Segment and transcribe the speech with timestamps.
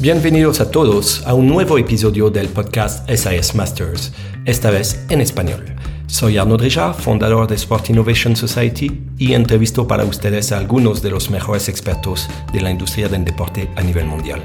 [0.00, 4.14] Bienvenidos a todos a un nuevo episodio del podcast SAS Masters,
[4.46, 5.76] esta vez en español.
[6.06, 11.10] Soy Arnaud Drija, fundador de Sport Innovation Society y entrevisto para ustedes a algunos de
[11.10, 14.40] los mejores expertos de la industria del deporte a nivel mundial.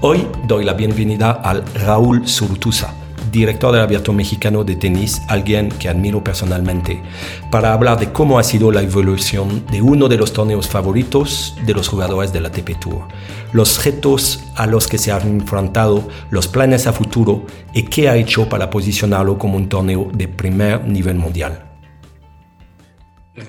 [0.00, 2.92] Hoy doy la bienvenida al Raúl Surutusa,
[3.32, 7.02] director del Abierto Mexicano de Tenis, alguien que admiro personalmente,
[7.50, 11.72] para hablar de cómo ha sido la evolución de uno de los torneos favoritos de
[11.72, 13.08] los jugadores de la ATP Tour,
[13.52, 18.16] los retos a los que se han enfrentado, los planes a futuro y qué ha
[18.16, 21.70] hecho para posicionarlo como un torneo de primer nivel mundial.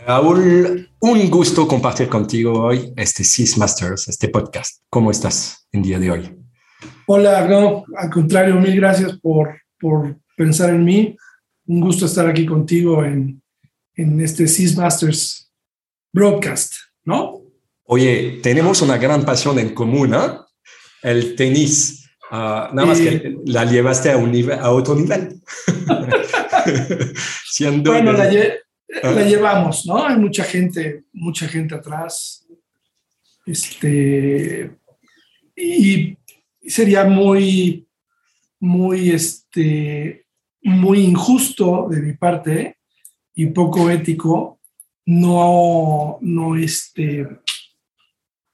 [0.07, 4.81] Raúl, un gusto compartir contigo hoy este Six Masters, este podcast.
[4.89, 6.37] ¿Cómo estás en día de hoy?
[7.05, 11.17] Hola, no, al contrario, mil gracias por por pensar en mí.
[11.65, 13.41] Un gusto estar aquí contigo en,
[13.95, 15.51] en este Seas Masters
[16.13, 17.41] broadcast, ¿no?
[17.83, 20.39] Oye, tenemos una gran pasión en común, ¿eh?
[21.01, 22.09] El tenis.
[22.31, 25.41] Ah, nada más que la llevaste a, un nivel, a otro nivel.
[27.83, 28.31] bueno, la,
[29.03, 29.11] ah.
[29.11, 30.05] la, llevamos, ¿no?
[30.05, 32.47] Hay mucha gente, mucha gente atrás.
[33.45, 34.71] Este,
[35.55, 36.17] y
[36.65, 37.85] sería muy
[38.63, 40.25] muy, este,
[40.61, 42.77] muy injusto de mi parte
[43.35, 44.59] y poco ético
[45.05, 47.27] no, no, este,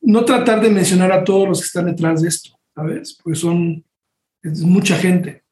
[0.01, 3.19] no tratar de mencionar a todos los que están detrás de esto, ¿sabes?
[3.23, 3.85] Pues son
[4.41, 5.43] es mucha gente.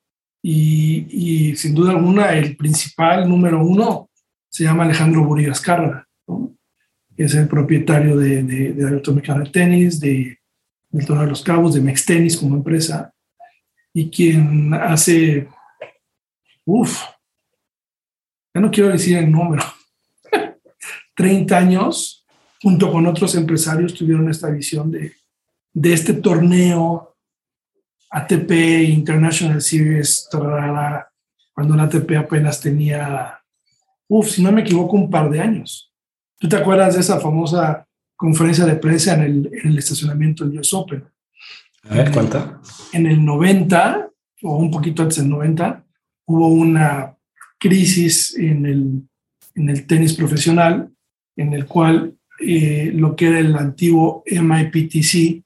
[0.42, 4.10] Y, y, sin duda alguna, el principal número uno
[4.50, 6.08] se llama Alejandro Burillas Carra,
[7.16, 10.40] es el propietario de, de, de Alberto de Tenis, de,
[10.90, 13.14] del Torneo de los Cabos, de Mex Tenis como empresa,
[13.98, 15.50] y quien hace,
[16.66, 17.02] uff,
[18.54, 19.64] ya no quiero decir el número,
[21.16, 22.24] 30 años,
[22.62, 25.14] junto con otros empresarios, tuvieron esta visión de,
[25.74, 27.16] de este torneo
[28.12, 28.52] ATP
[28.88, 30.30] International Series,
[31.52, 33.42] cuando la ATP apenas tenía,
[34.08, 35.92] uff, si no me equivoco, un par de años.
[36.38, 40.60] ¿Tú te acuerdas de esa famosa conferencia de prensa en el, en el estacionamiento del
[40.60, 41.04] US Open?
[41.90, 42.60] A ver, ¿cuánta?
[42.94, 44.10] En el 90,
[44.44, 45.86] o un poquito antes del 90,
[46.26, 47.16] hubo una
[47.58, 49.02] crisis en el,
[49.56, 50.92] en el tenis profesional,
[51.36, 55.44] en el cual eh, lo que era el antiguo MIPTC,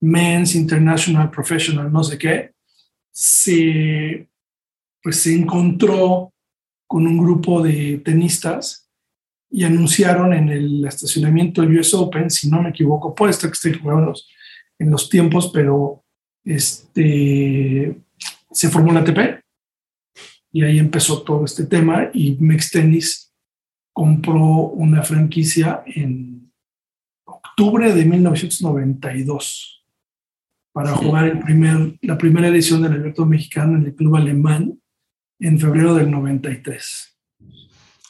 [0.00, 2.52] Men's International Professional, no sé qué,
[3.10, 4.28] se,
[5.02, 6.32] pues se encontró
[6.86, 8.90] con un grupo de tenistas
[9.50, 13.54] y anunciaron en el estacionamiento del US Open, si no me equivoco, puede estar que
[13.54, 14.28] estoy jugando los
[14.78, 16.04] en los tiempos, pero
[16.44, 17.96] este,
[18.50, 19.42] se formó la ATP
[20.52, 23.32] y ahí empezó todo este tema y Mex Tennis
[23.92, 26.52] compró una franquicia en
[27.24, 29.84] octubre de 1992
[30.72, 34.80] para jugar el primer, la primera edición del Alberto Mexicano en el club alemán
[35.38, 37.16] en febrero del 93.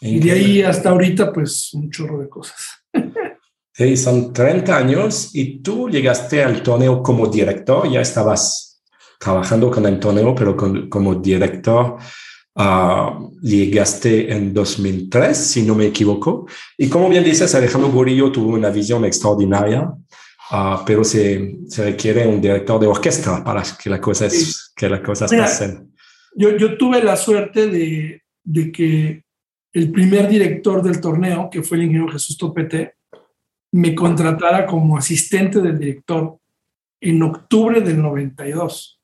[0.00, 2.84] Y de ahí hasta ahorita, pues un chorro de cosas.
[3.76, 8.80] Sí, son 30 años y tú llegaste al torneo como director, ya estabas
[9.18, 10.56] trabajando con el torneo, pero
[10.88, 11.96] como director
[12.54, 16.46] uh, llegaste en 2003, si no me equivoco.
[16.78, 22.28] Y como bien dices, Alejandro Burillo tuvo una visión extraordinaria, uh, pero se, se, requiere
[22.28, 25.92] un director de orquesta para que, la cosa es, que las cosas pasen.
[26.36, 29.24] Yo, yo tuve la suerte de, de que
[29.72, 32.94] el primer director del torneo, que fue el ingeniero Jesús Topete,
[33.74, 36.38] me contratara como asistente del director
[37.00, 39.00] en octubre del 92.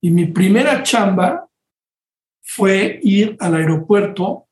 [0.00, 1.48] Y mi primera chamba
[2.40, 4.48] fue ir al aeropuerto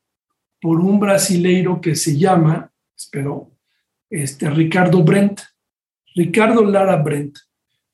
[0.61, 3.51] por un brasileiro que se llama, espero,
[4.09, 5.41] este, Ricardo Brent,
[6.15, 7.37] Ricardo Lara Brent.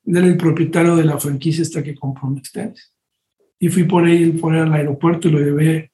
[0.06, 2.94] Era el propietario de la franquicia esta que compró Tenis.
[3.58, 5.90] Y fui por él, por él al aeropuerto y lo llevé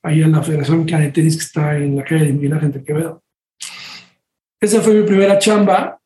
[0.00, 3.24] ahí a la Federación de Tenis que está en la calle de Miguel Ángel Quevedo.
[4.60, 6.00] Esa fue mi primera chamba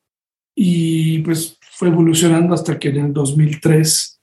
[0.55, 4.21] y pues fue evolucionando hasta que en el 2003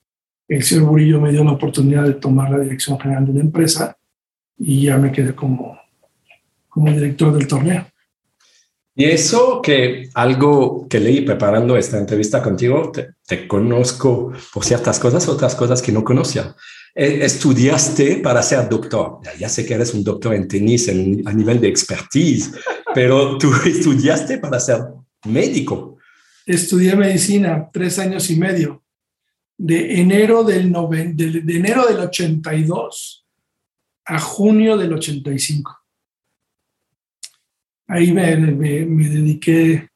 [0.49, 3.97] el señor Burillo me dio la oportunidad de tomar la dirección general de la empresa
[4.59, 5.79] y ya me quedé como,
[6.69, 7.87] como director del torneo.
[8.95, 12.93] Y eso que algo que leí preparando esta entrevista contigo,
[13.27, 16.55] te, conozco por ciertas cosas, otras cosas que no conocía.
[16.95, 19.21] E, estudiaste para ser doctor.
[19.39, 22.53] Ya, sé que eres un doctor en tenis a nivel de expertise,
[22.95, 24.81] pero tú estudiaste para ser
[25.25, 25.99] médico.
[26.47, 28.83] Estudié medicina tres años y medio,
[29.57, 30.73] de enero del,
[31.15, 33.27] de, enero del 82
[34.07, 35.79] a junio del 85.
[37.87, 39.89] Ahí me, me, me dediqué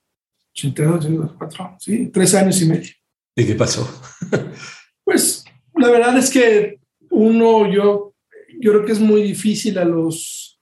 [0.52, 2.93] 82, 84, sí, tres años y medio.
[3.37, 3.88] ¿Y qué pasó?
[5.05, 5.44] pues
[5.75, 6.79] la verdad es que
[7.11, 8.14] uno, yo,
[8.61, 10.54] yo creo que es muy difícil a los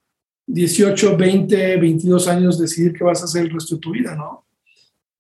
[0.47, 4.47] 18, 20, 22 años decidir qué vas a hacer el resto de tu vida, ¿no?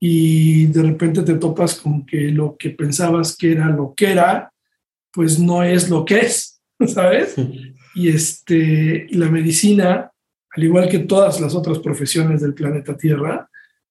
[0.00, 4.52] Y de repente te topas con que lo que pensabas que era lo que era,
[5.12, 7.36] pues no es lo que es, ¿sabes?
[7.94, 10.10] Y este, la medicina,
[10.50, 13.48] al igual que todas las otras profesiones del planeta Tierra,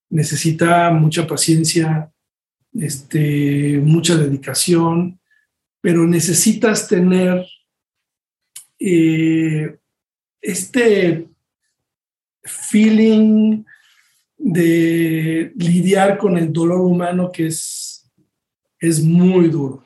[0.10, 2.12] necesita mucha paciencia,
[2.74, 5.20] este, mucha dedicación,
[5.82, 7.46] pero necesitas tener
[8.80, 9.78] eh,
[10.42, 11.28] este
[12.44, 13.64] feeling
[14.38, 18.12] de lidiar con el dolor humano que es,
[18.80, 19.84] es muy duro.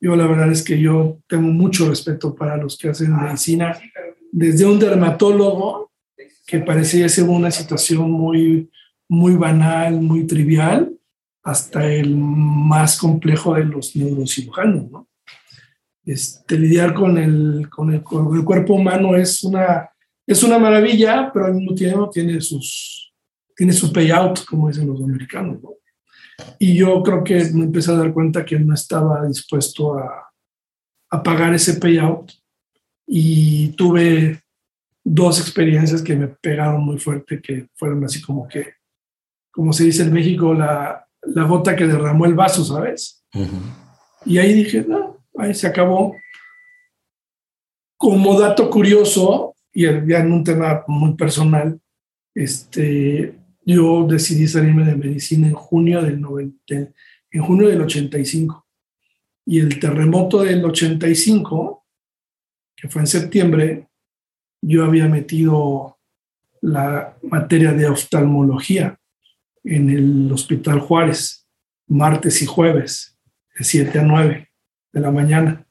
[0.00, 3.78] Yo la verdad es que yo tengo mucho respeto para los que hacen medicina,
[4.32, 5.92] desde un dermatólogo
[6.46, 8.70] que parecía ser una situación muy,
[9.08, 10.96] muy banal, muy trivial,
[11.42, 15.09] hasta el más complejo de los neurocirujanos, ¿no?
[16.10, 19.88] Este, lidiar con el, con el, cuerpo humano es una,
[20.26, 23.14] es una maravilla, pero al mismo tiempo tiene, sus,
[23.54, 25.70] tiene su payout, como dicen los americanos, ¿no?
[26.58, 30.32] Y yo creo que me empecé a dar cuenta que no estaba dispuesto a,
[31.10, 32.32] a pagar ese payout
[33.06, 34.42] y tuve
[35.04, 38.66] dos experiencias que me pegaron muy fuerte, que fueron así como que,
[39.52, 43.24] como se dice en México, la, la gota que derramó el vaso, ¿sabes?
[44.26, 46.16] Y ahí dije, no, ahí se acabó.
[47.96, 51.78] Como dato curioso, y ya en un tema muy personal,
[52.34, 53.34] este,
[53.64, 56.74] yo decidí salirme de medicina en junio del 90,
[57.30, 58.66] en junio del 85.
[59.46, 61.84] Y el terremoto del 85,
[62.76, 63.88] que fue en septiembre,
[64.62, 65.98] yo había metido
[66.62, 68.98] la materia de oftalmología
[69.64, 71.46] en el Hospital Juárez,
[71.86, 73.18] martes y jueves,
[73.58, 74.49] de 7 a 9
[74.92, 75.66] de la mañana.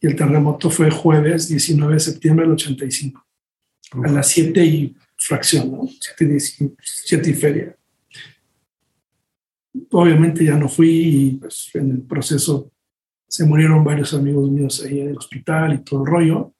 [0.00, 3.26] Y el terremoto fue jueves 19 de septiembre del 85,
[4.04, 5.88] a las 7 y fracción, ¿no?
[6.82, 7.76] 7, y feria.
[9.90, 12.72] Obviamente ya no fui y pues, en el proceso
[13.28, 16.54] se murieron varios amigos míos ahí en el hospital y todo el rollo.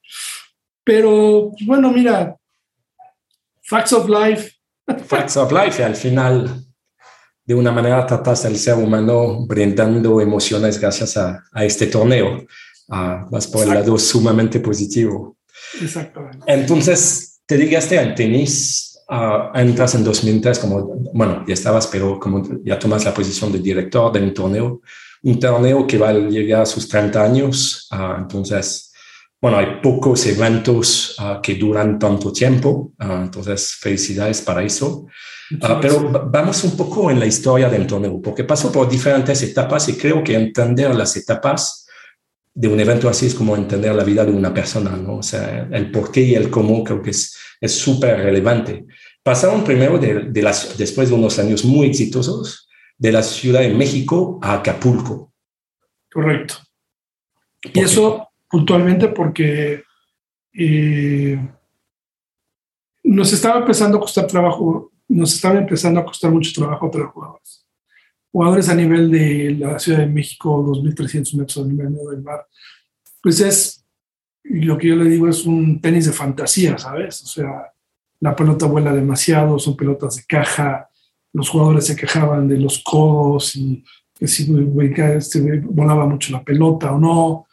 [0.85, 2.37] Pero pues, bueno, mira,
[3.63, 4.53] Facts of Life.
[5.07, 6.66] Facts of Life, al final,
[7.47, 12.45] de una manera, tratas al ser humano brindando emociones gracias a, a este torneo.
[12.89, 15.37] Uh, vas por el lado sumamente positivo.
[15.81, 16.39] Exactamente.
[16.47, 22.43] Entonces, te dedicaste al tenis, uh, entras en 2003 como, bueno, ya estabas, pero como
[22.65, 24.81] ya tomas la posición de director de un torneo,
[25.23, 28.93] un torneo que va a llegar a sus 30 años, uh, entonces,
[29.41, 35.07] bueno, hay pocos eventos uh, que duran tanto tiempo, entonces felicidades para eso.
[35.81, 39.97] pero vamos un poco en la historia del torneo, porque pasó por diferentes etapas y
[39.97, 41.87] creo que entender las etapas
[42.55, 45.19] de un evento así es como entender la vida de una persona, ¿no?
[45.19, 47.37] O sea, el por qué y el cómo creo que es
[47.67, 48.87] súper relevante.
[49.27, 54.39] Pasaron primero de, las, después de unos años muy exitosos de la Ciudad de México
[54.41, 55.33] a Acapulco.
[56.09, 56.55] Correcto.
[57.75, 58.26] Y eso
[58.57, 59.83] puntualmente porque
[60.55, 61.39] eh,
[63.05, 67.67] nos estaba empezando a costar trabajo, nos estaba empezando a costar mucho trabajo para jugadores
[68.33, 72.47] jugadores a nivel de la Ciudad de México, 2.300 metros a nivel del mar,
[73.23, 73.85] pues es,
[74.45, 77.23] lo que yo le digo es un tenis de fantasía, ¿sabes?
[77.23, 77.73] O sea,
[78.21, 80.89] la pelota vuela demasiado, son pelotas de caja,
[81.33, 83.85] los jugadores se quejaban de los codos y
[84.19, 84.51] que si
[85.17, 87.46] este, volaba mucho la pelota o no.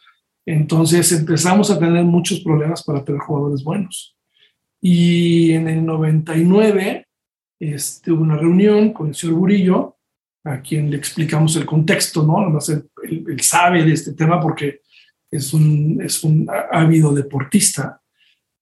[0.46, 4.16] Entonces empezamos a tener muchos problemas para tener jugadores buenos.
[4.80, 7.06] Y en el 99
[7.58, 9.96] este, hubo una reunión con el señor Burillo
[10.44, 12.38] a quien le explicamos el contexto, ¿no?
[12.38, 12.90] Además, él,
[13.26, 14.80] él, sabe de este tema porque
[15.30, 18.02] es un, es un ávido deportista.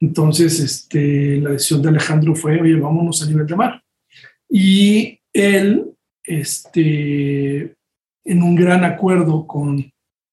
[0.00, 3.82] Entonces, este, la decisión de Alejandro fue, oye, vámonos a nivel de mar.
[4.48, 7.74] Y él, este,
[8.24, 9.91] en un gran acuerdo con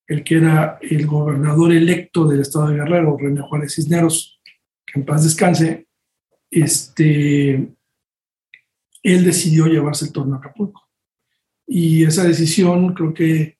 [0.09, 4.41] el que era el gobernador electo del estado de Guerrero, René Juárez Cisneros,
[4.83, 5.87] que en paz descanse,
[6.49, 7.71] este,
[9.03, 10.89] él decidió llevarse el torneo a Acapulco.
[11.67, 13.59] Y esa decisión creo que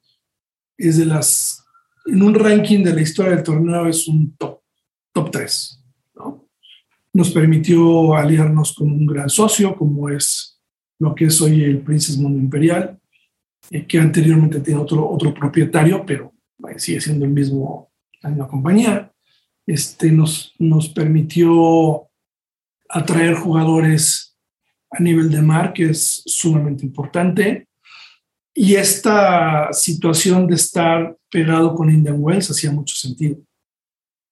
[0.76, 1.64] es de las,
[2.08, 4.62] en un ranking de la historia del torneo es un top,
[5.14, 5.86] top 3.
[6.16, 6.50] ¿no?
[7.14, 10.60] Nos permitió aliarnos con un gran socio como es
[10.98, 13.00] lo que es hoy el Princess Mundo Imperial,
[13.70, 16.34] eh, que anteriormente tenía otro, otro propietario, pero
[16.78, 19.12] sigue siendo el mismo, la misma compañía.
[19.66, 22.08] Este, nos, nos permitió
[22.90, 24.38] atraer jugadores
[24.92, 27.70] a nivel de mar, que es sumamente importante
[28.62, 33.38] y esta situación de estar pegado con Indian Wells hacía mucho sentido,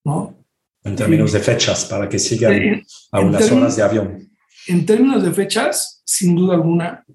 [0.04, 0.36] ¿no?
[0.84, 4.30] En términos de fechas, para que sigan a unas horas de avión.
[4.68, 7.06] En términos de fechas, sin duda alguna,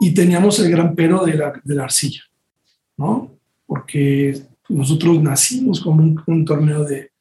[0.00, 2.22] y teníamos el gran pero de la, de la arcilla,
[2.96, 3.31] ¿no?
[3.72, 4.38] Porque
[4.68, 7.12] nosotros nacimos como un, torneo de,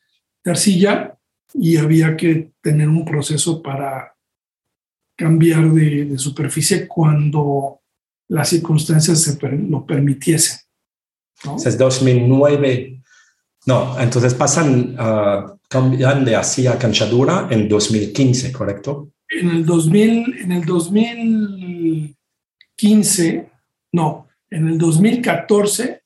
[0.43, 1.17] de, arcilla
[1.53, 4.13] y había que tener un proceso para
[5.15, 7.79] cambiar de, de superficie cuando
[8.27, 10.60] las circunstancias se lo permitiesen.
[11.46, 11.55] ¿no?
[11.55, 13.01] Es 2009.
[13.67, 19.13] No, entonces pasan, uh, cambian de arcilla a canchadura en 2015, ¿correcto?
[19.29, 23.50] En el 2000, en el 2015,
[23.93, 26.00] no, en el 2014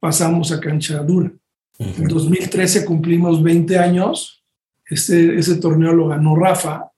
[0.00, 1.30] pasamos a canchadura.
[1.78, 4.44] En 2013 cumplimos 20 años.
[4.86, 6.90] Este, ese torneo lo ganó Rafa.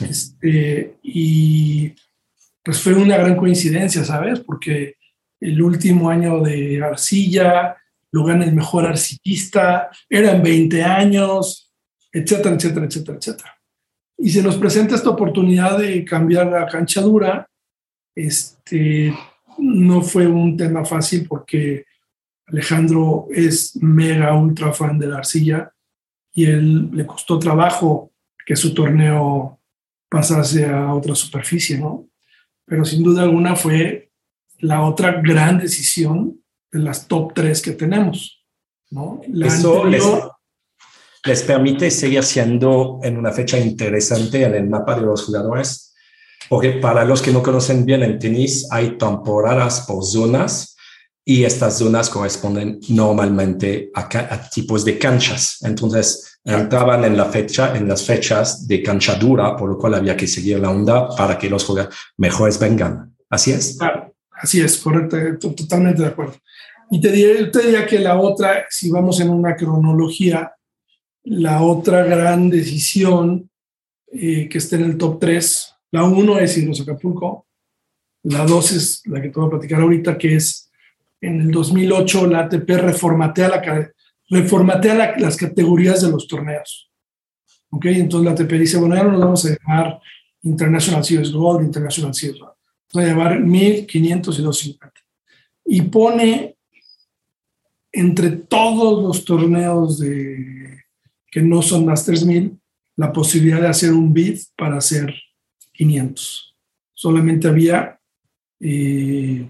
[0.00, 1.92] Este, y
[2.62, 4.40] pues fue una gran coincidencia, ¿sabes?
[4.40, 4.96] Porque
[5.40, 7.76] el último año de Arcilla
[8.12, 11.72] lo gana el mejor arcillista, eran 20 años,
[12.12, 13.60] etcétera, etcétera, etcétera, etcétera.
[14.18, 17.48] Y se nos presenta esta oportunidad de cambiar la cancha dura.
[18.14, 19.14] Este,
[19.58, 21.84] no fue un tema fácil porque
[22.52, 25.72] Alejandro es mega ultra fan de la arcilla
[26.32, 28.12] y él le costó trabajo
[28.44, 29.60] que su torneo
[30.08, 32.08] pasase a otra superficie, ¿no?
[32.66, 34.10] Pero sin duda alguna fue
[34.58, 36.40] la otra gran decisión
[36.72, 38.44] de las top tres que tenemos,
[38.90, 39.20] ¿no?
[39.44, 40.04] Eso les,
[41.24, 45.94] les permite seguir siendo en una fecha interesante en el mapa de los jugadores,
[46.48, 50.76] porque para los que no conocen bien el tenis, hay temporadas por zonas
[51.30, 55.58] y estas zonas corresponden normalmente a, tipos de canchas.
[55.62, 60.16] Entonces, entraban en, la fecha, en las fechas de cancha dura, por lo cual había
[60.16, 63.14] que seguir la onda para que los jugadores mejores vengan.
[63.28, 63.78] ¿Así es?
[64.32, 66.34] Así es, correcto, totalmente de acuerdo.
[66.90, 70.52] Y te diría, te diría que la otra, si vamos en una cronología,
[71.22, 73.48] la otra gran decisión
[74.12, 77.46] eh, que está en el top 3, la 1 es Irnos Acapulco,
[78.24, 80.69] la 2 es la que te voy a platicar ahorita, que es
[81.20, 83.92] en el 2008 la ATP reformatea, la,
[84.28, 86.90] reformatea las categorías de los torneos.
[87.70, 87.86] ¿Ok?
[87.86, 90.00] Entonces la ATP dice, bueno, ya no nos vamos a llamar
[90.42, 92.52] International Series Gold, International Series Gold.
[92.92, 95.00] Vamos a llamar 1500 y 250.
[95.66, 96.56] Y pone
[97.92, 100.84] entre todos los torneos de,
[101.30, 102.56] que no son Masters 1000
[102.96, 105.14] la posibilidad de hacer un bid para hacer
[105.72, 106.56] 500.
[106.92, 107.98] Solamente había
[108.60, 109.46] eh,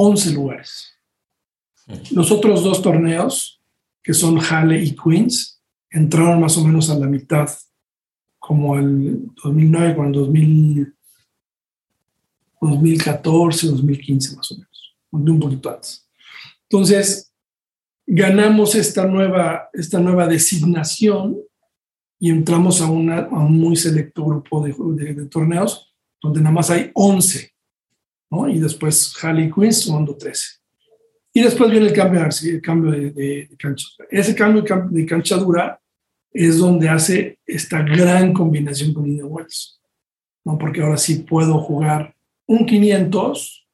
[0.00, 0.94] 11 lugares.
[2.12, 3.60] Los otros dos torneos,
[4.00, 7.50] que son Halle y Queens, entraron más o menos a la mitad,
[8.38, 10.12] como el 2009 con el
[12.60, 16.08] 2014, 2015 más o menos, un poquito antes.
[16.70, 17.32] Entonces,
[18.06, 21.38] ganamos esta nueva, esta nueva designación
[22.20, 26.70] y entramos a, una, a un muy selecto grupo de, de torneos donde nada más
[26.70, 27.57] hay 11
[28.30, 30.58] y después Harley Quinn sumando 13.
[31.32, 33.86] Y después viene el cambio, el cambio de, cancha.
[34.10, 35.80] Ese cambio de cancha dura
[36.32, 39.80] es donde hace esta gran combinación con Indian Wells,
[40.44, 40.58] ¿no?
[40.58, 42.14] Porque ahora sí puedo jugar
[42.46, 43.66] un 500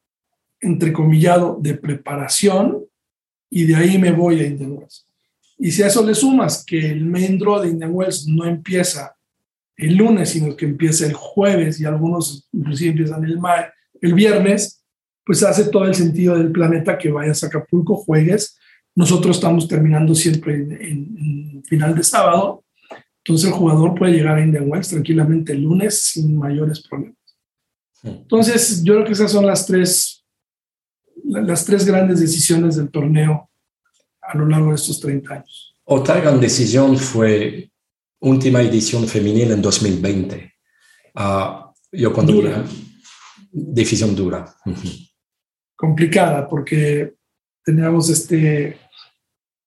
[0.60, 2.84] entrecomillado de preparación
[3.50, 5.06] y de ahí me voy a Indian Wells.
[5.58, 9.16] Y si a eso le sumas que el main draw de Indian Wells no empieza
[9.76, 13.38] el lunes, sino que empieza el jueves y algunos inclusive empiezan el,
[14.04, 14.84] el viernes,
[15.24, 18.58] pues hace todo el sentido del planeta que vayas a Acapulco, juegues.
[18.94, 22.62] Nosotros estamos terminando siempre en, final de sábado,
[23.18, 27.16] entonces el jugador puede llegar a Indian Wells tranquilamente el lunes sin mayores problemas.
[28.02, 30.22] Entonces, yo creo que esas son las tres,
[31.24, 33.48] las tres grandes decisiones del torneo
[34.20, 35.74] a lo largo de estos 30 años.
[35.84, 37.70] Otra gran decisión fue
[38.20, 40.52] última edición femenina en 2020.
[41.14, 42.34] Ah, yo cuando
[43.54, 44.54] decisión dura.
[45.76, 47.14] Complicada, porque
[47.64, 48.78] teníamos este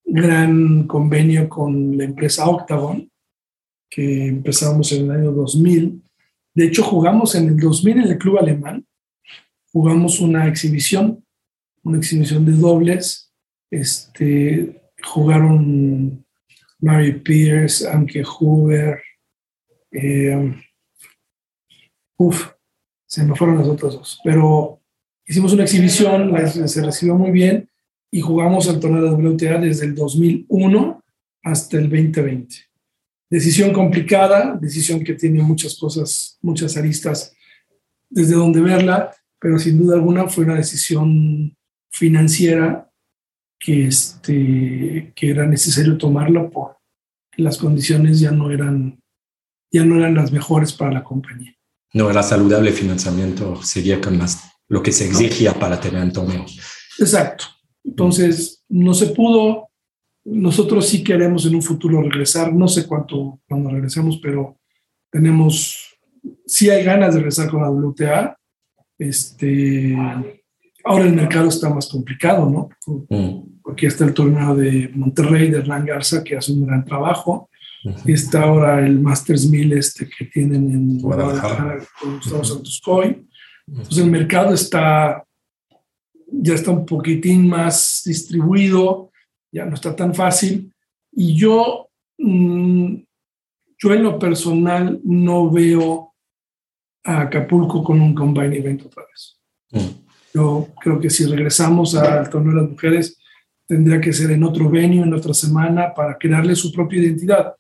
[0.03, 3.09] gran convenio con la empresa Octagon,
[3.89, 6.03] que empezamos en el año 2000.
[6.53, 8.85] De hecho, jugamos en el 2000 en el club alemán,
[9.71, 11.23] jugamos una exhibición,
[11.83, 13.33] una exhibición de dobles.
[13.69, 16.25] Este, jugaron
[16.79, 19.01] Mary Pierce, Anke Huber,
[19.91, 20.55] eh,
[22.17, 22.56] uf,
[23.07, 24.19] se me fueron las otras dos.
[24.23, 24.81] Pero
[25.25, 26.33] hicimos una exhibición,
[26.67, 27.69] se recibió muy bien
[28.11, 31.03] y jugamos el torneo de WTA desde el 2001
[31.43, 32.55] hasta el 2020.
[33.29, 37.33] Decisión complicada, decisión que tiene muchas cosas, muchas aristas
[38.09, 41.55] desde donde verla, pero sin duda alguna fue una decisión
[41.89, 42.89] financiera
[43.59, 46.77] que, este, que era necesario tomarla porque
[47.37, 48.99] las condiciones ya no eran
[49.69, 51.56] ya no eran las mejores para la compañía.
[51.93, 56.45] No era saludable financiamiento, seguía con más, lo que se exigía para tener un torneo.
[56.99, 57.45] Exacto.
[57.83, 59.69] Entonces, no se pudo.
[60.25, 62.53] Nosotros sí queremos en un futuro regresar.
[62.53, 64.57] No sé cuánto cuando regresemos, pero
[65.09, 65.97] tenemos,
[66.45, 68.37] sí hay ganas de regresar con la WTA.
[68.99, 69.95] Este,
[70.83, 72.69] ahora el mercado está más complicado, ¿no?
[73.09, 73.61] Mm.
[73.63, 77.49] Porque está el torneo de Monterrey, de Hernán Garza, que hace un gran trabajo.
[78.05, 83.25] Está ahora el Masters 1000 este, que tienen en Guadalajara con Gustavo Santos Coy.
[83.67, 85.23] Entonces el mercado está,
[86.27, 89.11] ya está un poquitín más distribuido,
[89.51, 90.73] ya no está tan fácil.
[91.11, 92.95] Y yo, mm,
[93.77, 96.13] yo en lo personal no veo
[97.03, 99.39] a Acapulco con un combine event otra vez.
[99.71, 100.07] Mm.
[100.33, 103.17] Yo creo que si regresamos al torneo de las mujeres,
[103.65, 107.53] tendría que ser en otro venue, en otra semana, para crearle su propia identidad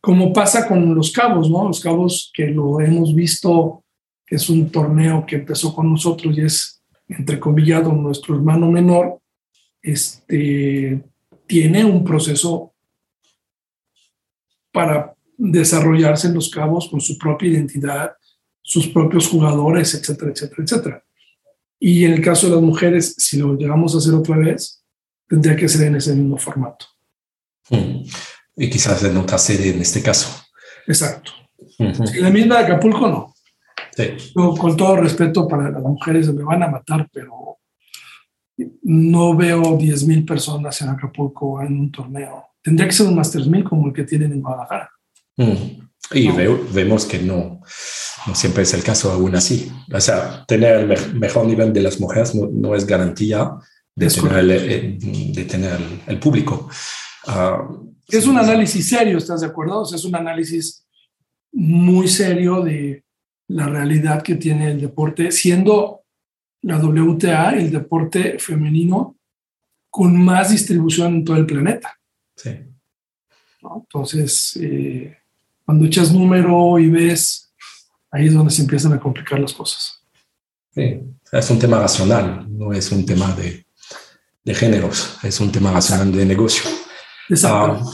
[0.00, 1.66] como pasa con los cabos, ¿no?
[1.66, 3.84] Los cabos que lo hemos visto,
[4.26, 9.20] que es un torneo que empezó con nosotros y es, entrecomillado, nuestro hermano menor,
[9.82, 11.02] este,
[11.46, 12.74] tiene un proceso
[14.72, 18.12] para desarrollarse en los cabos con su propia identidad,
[18.60, 21.04] sus propios jugadores, etcétera, etcétera, etcétera.
[21.80, 24.84] Y en el caso de las mujeres, si lo llegamos a hacer otra vez,
[25.26, 26.86] tendría que ser en ese mismo formato.
[28.58, 30.28] Y quizás en otra sede en este caso.
[30.86, 31.32] Exacto.
[31.78, 33.34] la misma de Acapulco no.
[33.94, 34.32] Sí.
[34.34, 37.58] con todo respeto para las mujeres, me van a matar, pero
[38.82, 42.48] no veo 10.000 personas en Acapulco en un torneo.
[42.62, 44.90] Tendría que ser un Masters 1000 como el que tienen en Guadalajara.
[46.12, 47.60] Y vemos que no,
[48.26, 49.70] no siempre es el caso aún así.
[49.92, 53.52] O sea, tener el mejor nivel de las mujeres no, es garantía
[53.94, 56.68] de tener, el, eh, de tener el, público.
[57.28, 57.68] Ah,
[58.08, 59.84] es un análisis serio, ¿estás de acuerdo?
[59.84, 60.86] es un análisis
[61.52, 63.04] muy serio de
[63.48, 66.04] la realidad que tiene el deporte, siendo
[66.62, 69.16] la WTA el deporte femenino
[69.90, 71.98] con más distribución en todo el planeta.
[72.34, 72.50] Sí.
[73.62, 75.16] Entonces, eh,
[75.64, 77.52] cuando echas número y ves,
[78.10, 80.02] ahí es donde se empiezan a complicar las cosas.
[80.74, 81.00] Sí,
[81.30, 83.66] es un tema racional, no es un tema de,
[84.44, 86.87] de géneros, es un tema racional de negocio.
[87.28, 87.82] Exacto.
[87.82, 87.90] Ah,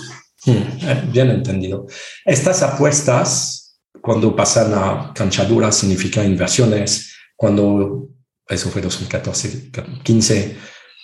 [0.47, 1.87] hmm, eh, bien entendido.
[2.25, 7.15] Estas apuestas, cuando pasan a canchadura, significan inversiones.
[7.37, 8.09] Cuando,
[8.49, 9.71] eso fue 2014,
[10.03, 10.57] 15,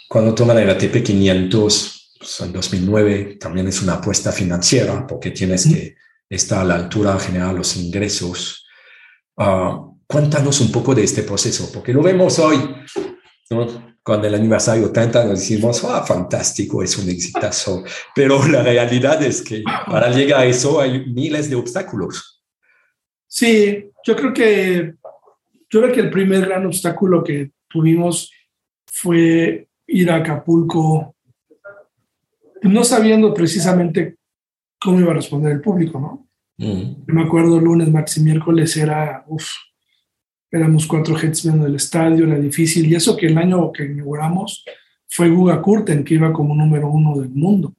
[0.08, 5.66] cuando toman el ATP 500 pues, en 2009, también es una apuesta financiera porque tienes
[5.66, 5.96] que
[6.28, 8.66] estar a la altura generar los ingresos.
[9.36, 12.58] Ah, cuéntanos un poco de este proceso, porque lo vemos hoy.
[13.50, 13.89] ¿no?
[14.02, 17.84] Con el aniversario 30 nos decimos, ah, fantástico, es un exitazo.
[18.14, 22.42] Pero la realidad es que para llegar a eso hay miles de obstáculos.
[23.26, 24.94] Sí, yo creo que,
[25.70, 28.32] yo creo que el primer gran obstáculo que tuvimos
[28.86, 31.14] fue ir a Acapulco,
[32.62, 34.16] no sabiendo precisamente
[34.80, 36.28] cómo iba a responder el público, ¿no?
[36.58, 37.04] Mm.
[37.06, 39.48] Me acuerdo lunes, martes y miércoles era, uff,
[40.50, 42.86] éramos cuatro gentes viendo el estadio, era difícil.
[42.86, 44.64] Y eso que el año que inauguramos
[45.08, 47.74] fue Guga Kurten, que iba como número uno del mundo.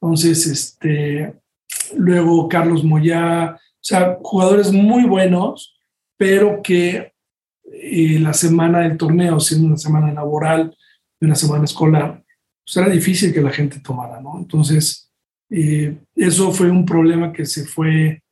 [0.00, 1.34] Entonces, este,
[1.96, 5.78] luego Carlos Moyá, o sea, jugadores muy buenos,
[6.16, 7.12] pero que
[7.72, 10.74] eh, la semana del torneo, siendo una semana laboral
[11.20, 12.24] una semana escolar,
[12.64, 14.38] pues era difícil que la gente tomara, ¿no?
[14.38, 15.10] Entonces,
[15.50, 18.22] eh, eso fue un problema que se fue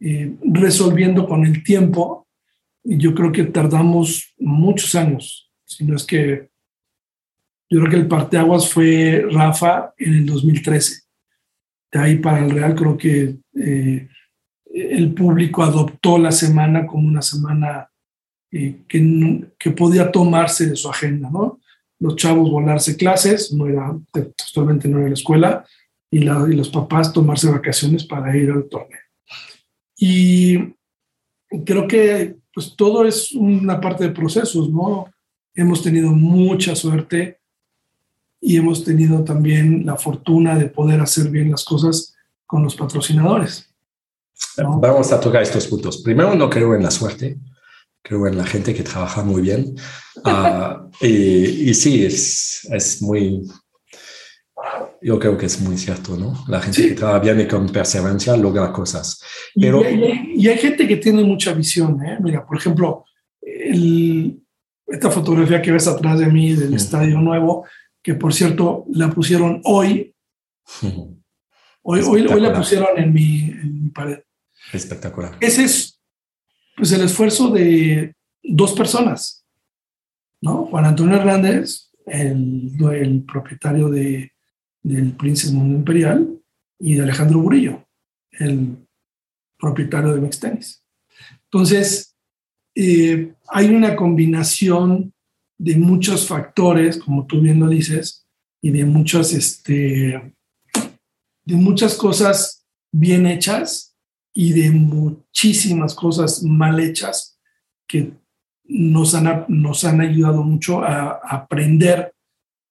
[0.00, 2.27] eh, resolviendo con el tiempo
[2.96, 6.48] yo creo que tardamos muchos años, si no es que
[7.70, 11.02] yo creo que el parteaguas fue Rafa en el 2013.
[11.92, 14.08] De ahí para el Real creo que eh,
[14.72, 17.90] el público adoptó la semana como una semana
[18.50, 21.60] eh, que, que, podía tomarse de su agenda, ¿no?
[21.98, 25.66] Los chavos volarse clases, no era, actualmente no era la escuela,
[26.10, 29.00] y, la, y los papás tomarse vacaciones para ir al torneo.
[29.98, 30.74] Y
[31.66, 35.06] creo que pues todo es una parte de procesos, ¿no?
[35.54, 37.40] Hemos tenido mucha suerte
[38.40, 42.14] y hemos tenido también la fortuna de poder hacer bien las cosas
[42.46, 43.68] con los patrocinadores.
[44.56, 45.98] Vamos a tocar estos puntos.
[45.98, 47.38] Primero, no creo en la suerte,
[48.02, 49.74] creo en la gente que trabaja muy bien.
[50.24, 53.42] Ah, y, y, sí, es, es muy,
[55.00, 56.44] yo creo que es muy cierto, ¿no?
[56.48, 59.22] La gente que trabaja bien y con perseverancia logra cosas.
[59.54, 59.82] Pero...
[59.88, 62.18] Y, hay, gente que tiene mucha visión, ¿eh?
[62.20, 63.04] Mira, por ejemplo,
[63.42, 64.42] el,
[64.86, 67.66] esta fotografía que ves atrás de mí del estadio nuevo,
[68.02, 70.14] que por cierto la pusieron hoy.
[71.82, 74.18] Hoy, hoy, hoy, la pusieron en mi, en mi pared.
[74.72, 75.36] Espectacular.
[75.40, 76.00] Ese es
[76.76, 79.46] pues, el esfuerzo de dos personas,
[80.42, 80.66] ¿no?
[80.66, 84.32] Juan Antonio Hernández, el, el propietario de,
[84.82, 86.38] del Príncipe Mundo Imperial,
[86.80, 87.84] y de Alejandro Burillo,
[88.32, 88.76] el
[89.58, 90.84] propietario de Mextenis.
[91.44, 92.16] Entonces,
[92.74, 95.12] eh, hay una combinación
[95.58, 98.26] de muchos factores, como tú bien lo dices,
[98.62, 100.34] y de muchas, este,
[101.44, 103.96] de muchas cosas bien hechas
[104.32, 107.38] y de muchísimas cosas mal hechas
[107.88, 108.12] que
[108.64, 112.14] nos han, nos han ayudado mucho a, aprender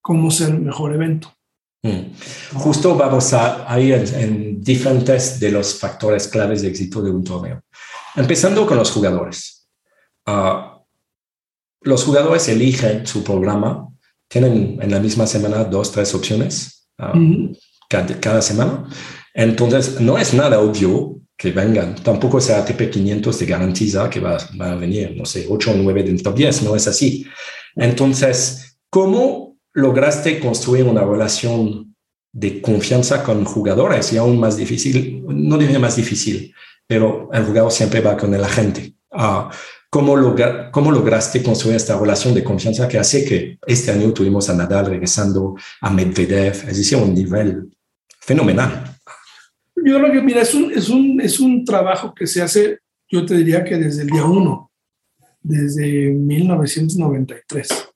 [0.01, 1.36] cómo ser el mejor evento.
[1.87, 2.57] Mm.
[2.59, 7.61] Justo vamos a, ir en, diferentes de los factores claves de éxito de un torneo.
[8.15, 9.67] Empezando con los jugadores.
[10.25, 10.81] Ah,
[11.81, 13.87] los jugadores eligen su programa,
[14.27, 17.13] tienen en la misma semana dos, tres opciones ah,
[17.87, 18.89] cada, semana.
[19.33, 21.95] Entonces, no es nada obvio que vengan.
[21.95, 26.03] Tampoco ese ATP 500 te garantiza que va, a venir, no sé, 8 o 9
[26.03, 27.25] del top 10, no es así.
[27.75, 29.46] Entonces, ¿cómo
[29.77, 31.95] lograste construir una relación
[32.33, 36.51] de confianza con jugadores y aún más difícil, no diría más difícil,
[36.87, 38.95] pero el jugador siempre va con el agente.
[39.11, 39.51] Ah,
[39.91, 40.15] ¿cómo,
[40.71, 44.87] ¿Cómo lograste construir esta relación de confianza que hace que este año tuvimos a Nadal
[44.87, 47.69] regresando a Medvedev, es decir, un nivel
[48.19, 48.97] fenomenal?
[49.75, 52.79] Yo creo que, mira, es un, es un, es un trabajo que se hace,
[53.11, 54.71] yo te diría que desde el día uno,
[55.43, 57.86] desde 1993.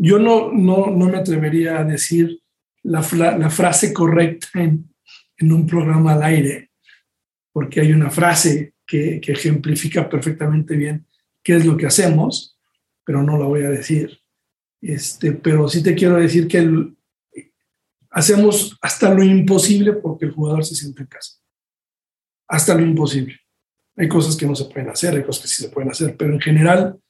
[0.00, 2.40] Yo no, no, no me atrevería a decir
[2.82, 3.00] la,
[3.36, 4.94] la frase correcta en,
[5.36, 6.70] en un programa al aire,
[7.52, 11.06] porque hay una frase que, que, ejemplifica perfectamente bien
[11.42, 12.58] qué es lo que hacemos,
[13.04, 14.20] pero no la voy a decir.
[14.80, 16.92] Este, pero sí te quiero decir que
[18.10, 21.38] hacemos hasta lo imposible porque el jugador se siente en casa.
[22.46, 23.40] Hasta lo imposible.
[23.96, 26.32] Hay cosas que no se pueden hacer, hay cosas que sí se pueden hacer, pero
[26.32, 27.00] en general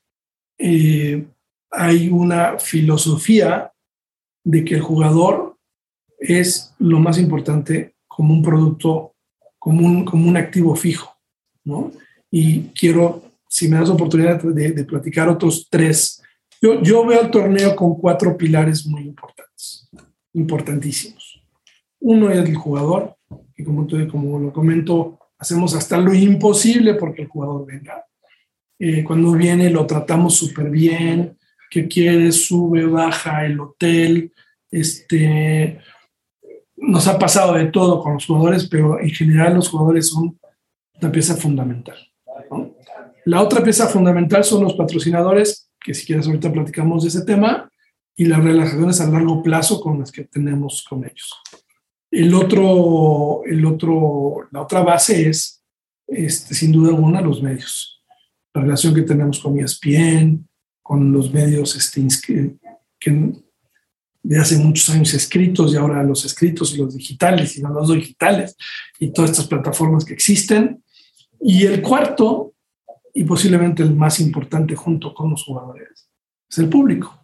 [0.57, 1.27] eh,
[1.71, 3.73] hay una filosofía
[4.45, 5.57] de que el jugador
[6.19, 9.15] es lo más importante como un producto
[9.59, 11.15] como un, como un activo fijo,
[11.65, 11.93] ¿no?
[12.31, 16.23] Y quiero, si me das oportunidad de, de platicar otros tres,
[16.61, 19.89] yo, yo veo el torneo con cuatro pilares muy importantes,
[20.33, 21.43] importantísimos.
[22.01, 23.17] Uno es el jugador,
[23.57, 28.05] y como, como lo comento, hacemos hasta lo imposible porque el jugador venga.
[28.79, 31.37] Eh, cuando viene lo tratamos súper bien,
[31.71, 34.33] que quiere, sube, baja, el hotel,
[34.71, 35.79] este,
[36.77, 40.39] nos ha pasado de todo con los jugadores, pero en general los jugadores son
[41.01, 41.97] una pieza fundamental.
[43.25, 47.71] La otra pieza fundamental son los patrocinadores, que si quieres ahorita platicamos de ese tema,
[48.17, 51.35] y las relaciones a largo plazo con las que tenemos con ellos.
[52.11, 55.63] El otro, el otro, la otra base es,
[56.07, 58.03] este, sin duda alguna, los medios.
[58.55, 60.48] La relación que tenemos con ESPN,
[60.89, 62.57] con los medios este,
[62.99, 63.33] que,
[64.23, 67.93] de hace muchos años escritos y ahora los escritos y los digitales y no los
[67.93, 68.57] digitales
[68.99, 70.83] y todas estas plataformas que existen.
[71.43, 72.55] Y el cuarto,
[73.13, 76.09] y posiblemente el más importante junto con los jugadores,
[76.49, 77.23] es el público,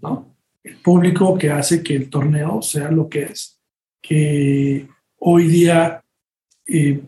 [0.00, 0.36] ¿no?
[0.62, 3.60] El público que hace que el torneo sea lo que es,
[4.00, 4.86] que
[5.18, 6.00] hoy día
[6.64, 7.02] eh,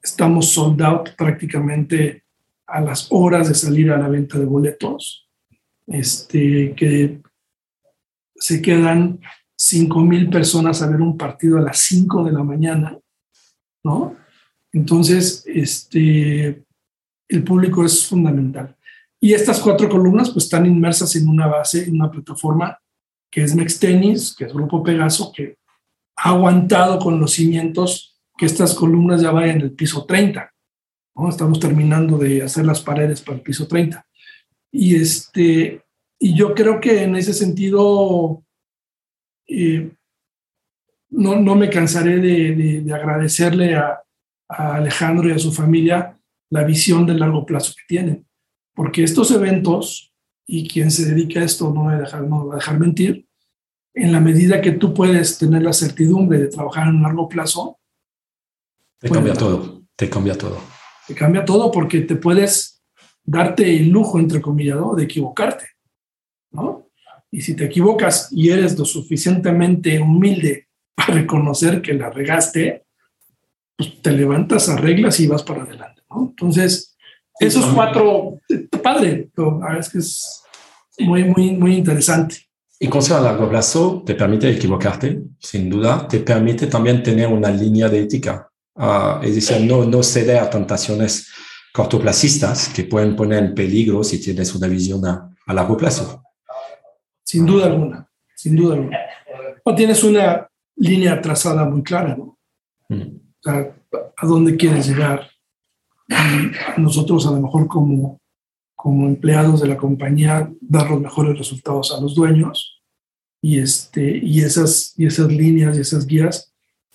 [0.00, 2.22] estamos sold out prácticamente
[2.68, 5.26] a las horas de salir a la venta de boletos,
[5.90, 7.20] este, que
[8.36, 9.20] se quedan
[9.56, 12.98] 5 mil personas a ver un partido a las 5 de la mañana,
[13.84, 14.16] ¿no?
[14.72, 16.64] Entonces, este,
[17.28, 18.76] el público es fundamental.
[19.20, 22.78] Y estas cuatro columnas pues están inmersas en una base, en una plataforma
[23.30, 25.58] que es Mextenis, que es Grupo Pegaso, que
[26.16, 30.50] ha aguantado con los cimientos que estas columnas ya vayan el piso 30.
[31.16, 31.28] ¿no?
[31.28, 34.04] Estamos terminando de hacer las paredes para el piso 30.
[34.72, 35.84] Y, este,
[36.18, 38.44] y yo creo que en ese sentido
[39.48, 39.90] eh,
[41.10, 44.00] no, no, me cansaré de, de, agradecerle a,
[44.48, 46.16] a, Alejandro y a su familia
[46.50, 48.26] la visión de largo plazo que tienen,
[48.74, 50.12] porque estos eventos,
[50.46, 53.26] y quien se dedica a esto no va a dejar, no va a dejar mentir,
[53.94, 57.78] en la medida que tú puedes tener la certidumbre de trabajar en un largo plazo,
[58.98, 60.60] te cambia todo, te cambia todo.
[61.06, 62.79] Te cambia todo porque te puedes
[63.24, 65.66] darte el lujo, entre comillas, de equivocarte.
[66.52, 66.90] ¿no?
[67.30, 72.84] Y si te equivocas y eres lo suficientemente humilde para reconocer que la regaste,
[73.76, 76.28] pues te levantas, arreglas y vas para adelante, ¿no?
[76.30, 76.96] Entonces,
[77.38, 78.38] esos cuatro,
[78.82, 79.30] padre,
[79.78, 80.42] es que es...
[80.98, 82.36] muy, muy, muy interesante.
[82.78, 87.50] Y consejo a largo plazo te permite equivocarte, sin duda, te permite también tener una
[87.50, 91.30] línea de ética, uh, es decir, no, no ceder a tentaciones
[91.72, 96.22] cortoplacistas que pueden poner en peligro si tienes una visión a, a largo plazo.
[97.24, 98.98] Sin duda alguna, sin duda alguna.
[99.64, 102.38] O tienes una línea trazada muy clara, ¿no?
[102.88, 103.02] Mm.
[103.02, 103.76] O sea,
[104.16, 105.30] a dónde quieres llegar.
[106.08, 108.20] Y nosotros a lo mejor como,
[108.74, 112.82] como empleados de la compañía dar los mejores resultados a los dueños
[113.40, 116.52] y, este, y, esas, y esas líneas y esas guías,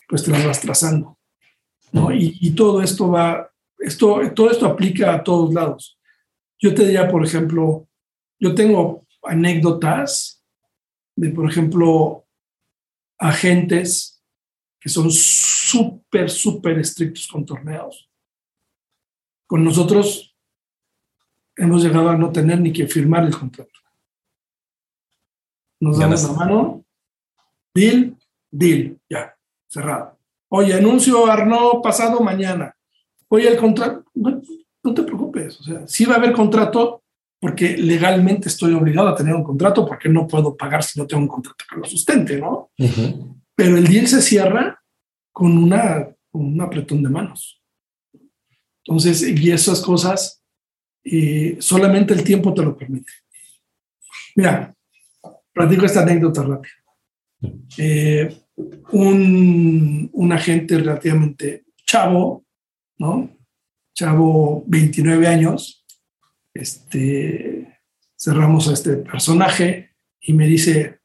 [0.10, 1.18] pues te las vas trazando.
[1.92, 2.10] ¿no?
[2.10, 2.14] Mm.
[2.14, 6.00] Y, y todo esto va esto, todo esto aplica a todos lados.
[6.60, 7.88] Yo te diría, por ejemplo,
[8.40, 10.44] yo tengo anécdotas
[11.16, 12.26] de, por ejemplo,
[13.18, 14.24] agentes
[14.80, 18.10] que son súper, súper estrictos con torneos.
[19.48, 20.36] Con nosotros
[21.56, 23.72] hemos llegado a no tener ni que firmar el contrato.
[25.80, 26.86] Nos damos la mano,
[27.74, 28.18] deal,
[28.50, 30.18] deal, ya, cerrado.
[30.50, 32.75] Oye, anuncio Arnaud pasado mañana
[33.30, 37.04] oye, el contrato, no, te preocupes, o sea, sí va a haber contrato
[37.40, 41.24] porque legalmente estoy obligado a tener un contrato porque no puedo pagar si no tengo
[41.24, 42.72] un contrato que lo sustente, ¿no?
[43.56, 44.82] Pero el deal se cierra
[45.32, 47.62] con, una, un apretón de manos.
[48.84, 50.44] Entonces, y esas cosas,
[51.04, 53.12] eh, solamente el tiempo te lo permite.
[54.36, 54.74] Mira,
[55.52, 56.74] platico esta anécdota rápida.
[57.78, 58.36] Eh,
[58.92, 62.45] un, un agente relativamente chavo
[62.98, 63.30] ¿no?
[63.94, 65.86] Chavo, 29 años,
[66.54, 67.80] este,
[68.18, 71.00] cerramos a este personaje y me dice,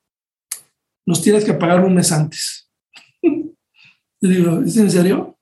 [1.07, 2.71] nos tienes que pagar un mes antes.
[3.23, 5.39] Le digo, ¿es en serio?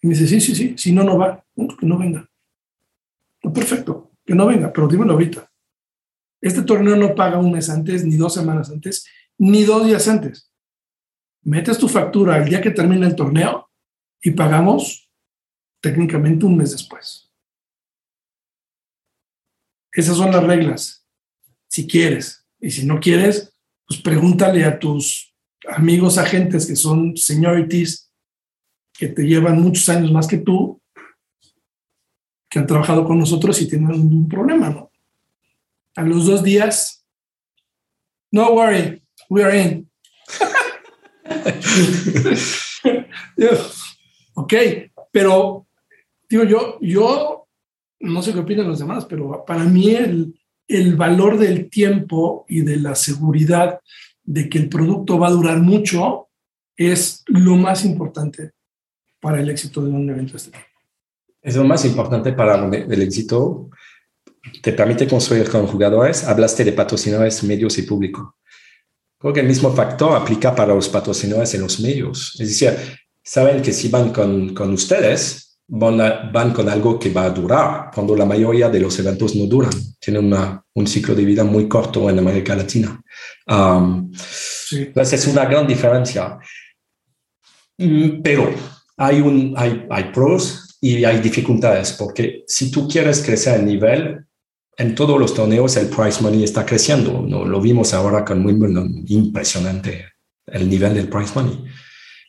[0.00, 1.44] Y me dice, sí, sí, sí, si no, no va,
[1.78, 2.28] que no venga.
[3.42, 5.50] No, perfecto, que no venga, pero dímelo ahorita.
[6.40, 9.06] Este torneo no paga un mes antes, ni dos semanas antes,
[9.38, 10.52] ni dos días antes.
[11.42, 13.70] Metes tu factura el día que termina el torneo
[14.20, 15.07] y pagamos
[15.80, 17.30] técnicamente un mes después.
[19.92, 21.06] Esas son las reglas,
[21.68, 22.46] si quieres.
[22.60, 23.54] Y si no quieres,
[23.86, 25.34] pues pregúntale a tus
[25.68, 28.12] amigos agentes que son seniorities,
[28.92, 30.82] que te llevan muchos años más que tú,
[32.50, 34.90] que han trabajado con nosotros y tienen un problema, ¿no?
[35.94, 37.04] A los dos días,
[38.30, 39.90] no worry, we are in.
[44.34, 44.54] ok,
[45.10, 45.67] pero
[46.28, 47.46] digo, yo, yo
[48.00, 50.34] no sé qué opinan los demás, pero para mí el,
[50.68, 53.80] el valor del tiempo y de la seguridad
[54.22, 56.28] de que el producto va a durar mucho
[56.76, 58.52] es lo más importante
[59.20, 60.52] para el éxito de un evento este
[61.42, 63.70] Es lo más importante para el éxito.
[64.62, 66.24] Te permite construir con jugadores.
[66.24, 68.36] Hablaste de patrocinadores, medios y público.
[69.18, 72.36] Creo que el mismo factor aplica para los patrocinadores en los medios.
[72.38, 72.78] Es decir,
[73.24, 78.16] saben que si van con, con ustedes, van, con algo que va a durar, cuando
[78.16, 80.34] la mayoría de los eventos no duran, tienen
[80.74, 83.00] un ciclo de vida muy corto en América Latina.
[83.46, 86.38] Entonces es una gran diferencia.
[87.76, 88.50] Mm, pero
[88.96, 94.24] hay, un, hay, hay pros y hay dificultades, porque si tú quieres crecer el nivel,
[94.78, 97.24] en todos los torneos el price money está creciendo.
[97.26, 97.44] ¿no?
[97.44, 100.06] Lo vimos ahora con Wimbledon, impresionante
[100.46, 101.64] el nivel del price money.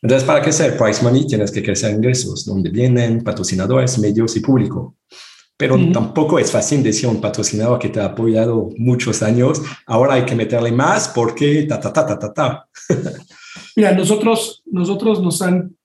[0.02, 4.96] Entonces, para crecer price money tienes que crecer ingresos, donde vienen patrocinadores, medios y público.
[5.58, 10.14] Pero tampoco es fácil decir a un patrocinador que te ha apoyado muchos años, ahora
[10.14, 12.70] hay que meterle más porque ta, ta, ta, ta, ta, ta.
[13.76, 15.76] Mira, nosotros, nosotros nos han,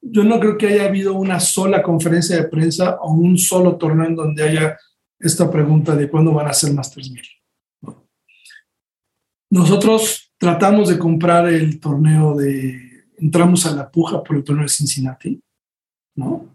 [0.00, 4.06] yo no creo que haya habido una sola conferencia de prensa o un solo torneo
[4.06, 4.78] en donde haya
[5.18, 7.22] esta pregunta de cuándo van a ser Masters 1000.
[9.50, 14.68] Nosotros tratamos de comprar el torneo de entramos a la puja por el torneo de
[14.68, 15.40] Cincinnati,
[16.14, 16.52] ¿no?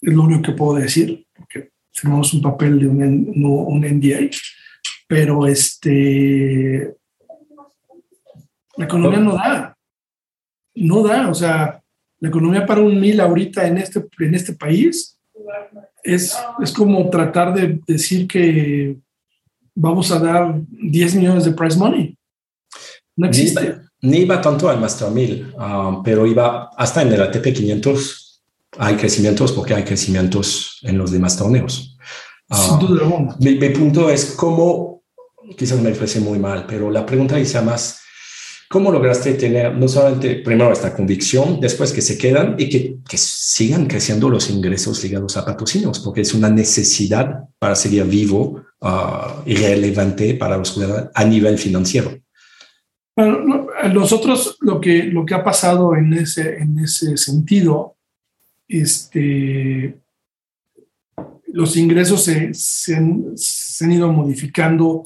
[0.00, 4.30] Es lo único que puedo decir, porque firmamos un papel de un, un NDA,
[5.06, 6.94] pero este,
[8.76, 9.76] la economía no da,
[10.74, 11.82] no da, o sea,
[12.18, 15.18] la economía para un mil ahorita en este, en este país
[16.02, 18.96] es, es como tratar de decir que
[19.74, 22.16] vamos a dar 10 millones de prize money.
[23.16, 27.54] No existe ni iba tanto al Master 1000, ah, pero iba hasta en el ATP
[27.54, 28.42] 500.
[28.78, 31.96] Hay crecimientos porque hay crecimientos en los demás torneos.
[32.50, 35.04] Sin duda ah, mi, mi, punto es cómo,
[35.56, 38.00] quizás me expresé muy mal, pero la pregunta dice más,
[38.68, 43.16] ¿cómo lograste tener no solamente primero esta convicción, después que se quedan y que, que
[43.16, 46.00] sigan creciendo los ingresos ligados a patrocinios?
[46.00, 52.12] Porque es una necesidad para seguir vivo uh, irrelevante para los jugadores a nivel financiero.
[53.16, 57.96] Bueno, nosotros lo que, lo que ha pasado en ese, en ese sentido,
[58.68, 59.98] este,
[61.46, 65.02] los ingresos se, se, han, se, han, ido modificando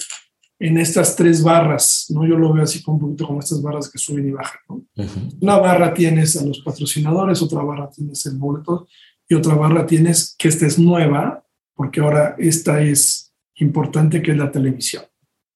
[0.59, 2.27] en estas tres barras, ¿no?
[2.27, 4.75] Yo lo veo así como un poquito como estas barras que suben y bajan, ¿no?
[4.77, 5.39] Uh -huh.
[5.41, 8.89] Una barra tienes a los patrocinadores, otra barra tienes el boleto
[9.29, 14.37] y otra barra tienes que esta es nueva, porque ahora esta es importante, que es
[14.37, 15.05] la televisión,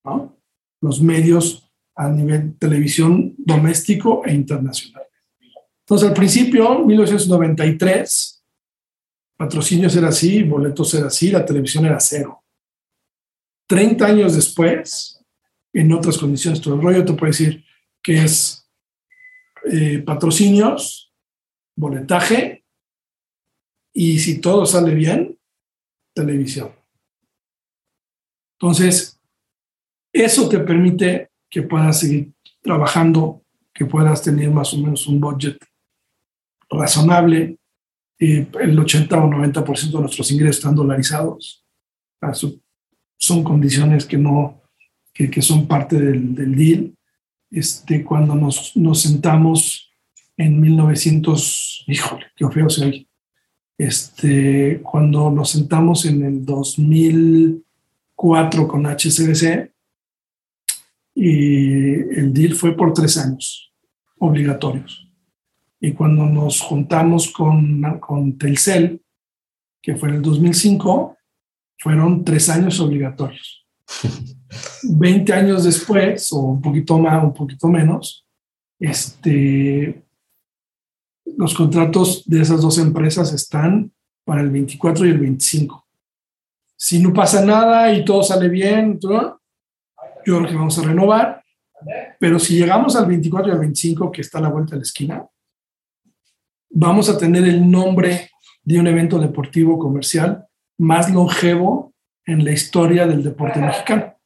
[0.04, 0.36] ¿no?
[0.80, 1.61] Los medios
[1.94, 5.02] a nivel televisión doméstico e internacional.
[5.80, 8.44] Entonces, al principio, 1993,
[9.36, 12.44] patrocinios era así, boletos era así, la televisión era cero.
[13.68, 15.20] 30 años después,
[15.72, 17.64] en otras condiciones, todo el rollo te puede decir
[18.02, 18.68] que es
[19.70, 21.12] eh, patrocinios,
[21.76, 22.64] boletaje
[23.92, 25.38] y si todo sale bien,
[26.14, 26.72] televisión.
[28.58, 29.20] Entonces,
[30.12, 35.58] eso te permite que puedas seguir trabajando, que puedas tener más o menos un budget
[36.70, 37.58] razonable.
[38.18, 41.66] Eh, el 80 o 90% de nuestros ingresos están dolarizados.
[42.22, 42.54] Eso
[43.18, 44.62] son condiciones que no,
[45.12, 46.96] que, que son parte del, del, deal.
[47.50, 49.92] Este, cuando nos, nos sentamos
[50.38, 53.06] en 1900, híjole, qué feo se oye.
[53.76, 59.72] Este, cuando nos sentamos en el 2004 con HCBC,
[61.14, 63.72] y el deal fue por tres años
[64.18, 65.08] obligatorios.
[65.80, 69.02] Y cuando nos juntamos con, con Telcel,
[69.82, 71.16] que fue en el 2005,
[71.78, 73.66] fueron tres años obligatorios.
[74.82, 78.26] 20 años después, o un poquito más, un poquito menos,
[78.78, 80.04] este,
[81.36, 83.92] los contratos de esas dos empresas están
[84.24, 85.86] para el 24 y el 25.
[86.76, 89.41] Si no pasa nada y todo sale bien, ¿no?
[90.24, 91.42] Yo creo que vamos a renovar,
[92.18, 94.82] pero si llegamos al 24 y al 25, que está a la vuelta de la
[94.82, 95.26] esquina,
[96.70, 98.30] vamos a tener el nombre
[98.62, 100.46] de un evento deportivo comercial
[100.78, 101.92] más longevo
[102.24, 104.16] en la historia del deporte mexicano.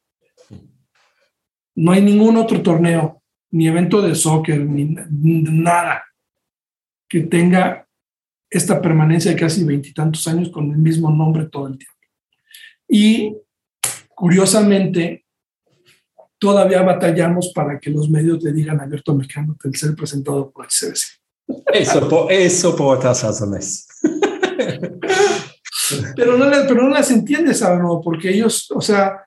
[1.75, 6.03] No hay ningún otro torneo, ni evento de soccer, ni nada
[7.07, 7.87] que tenga
[8.49, 11.95] esta permanencia de casi veintitantos años con el mismo nombre todo el tiempo.
[12.87, 13.35] Y
[14.15, 15.25] curiosamente,
[16.39, 21.19] todavía batallamos para que los medios le digan abierto mexicano ser presentado por HCBC.
[21.73, 23.87] Eso por, eso por otras razones.
[26.15, 29.25] pero, no, pero no las entiendes, no porque ellos, o sea,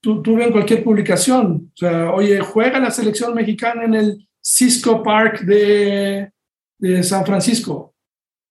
[0.00, 5.02] tú, tú ves cualquier publicación, o sea, oye, juega la selección mexicana en el Cisco
[5.02, 6.32] Park de,
[6.78, 7.94] de San Francisco,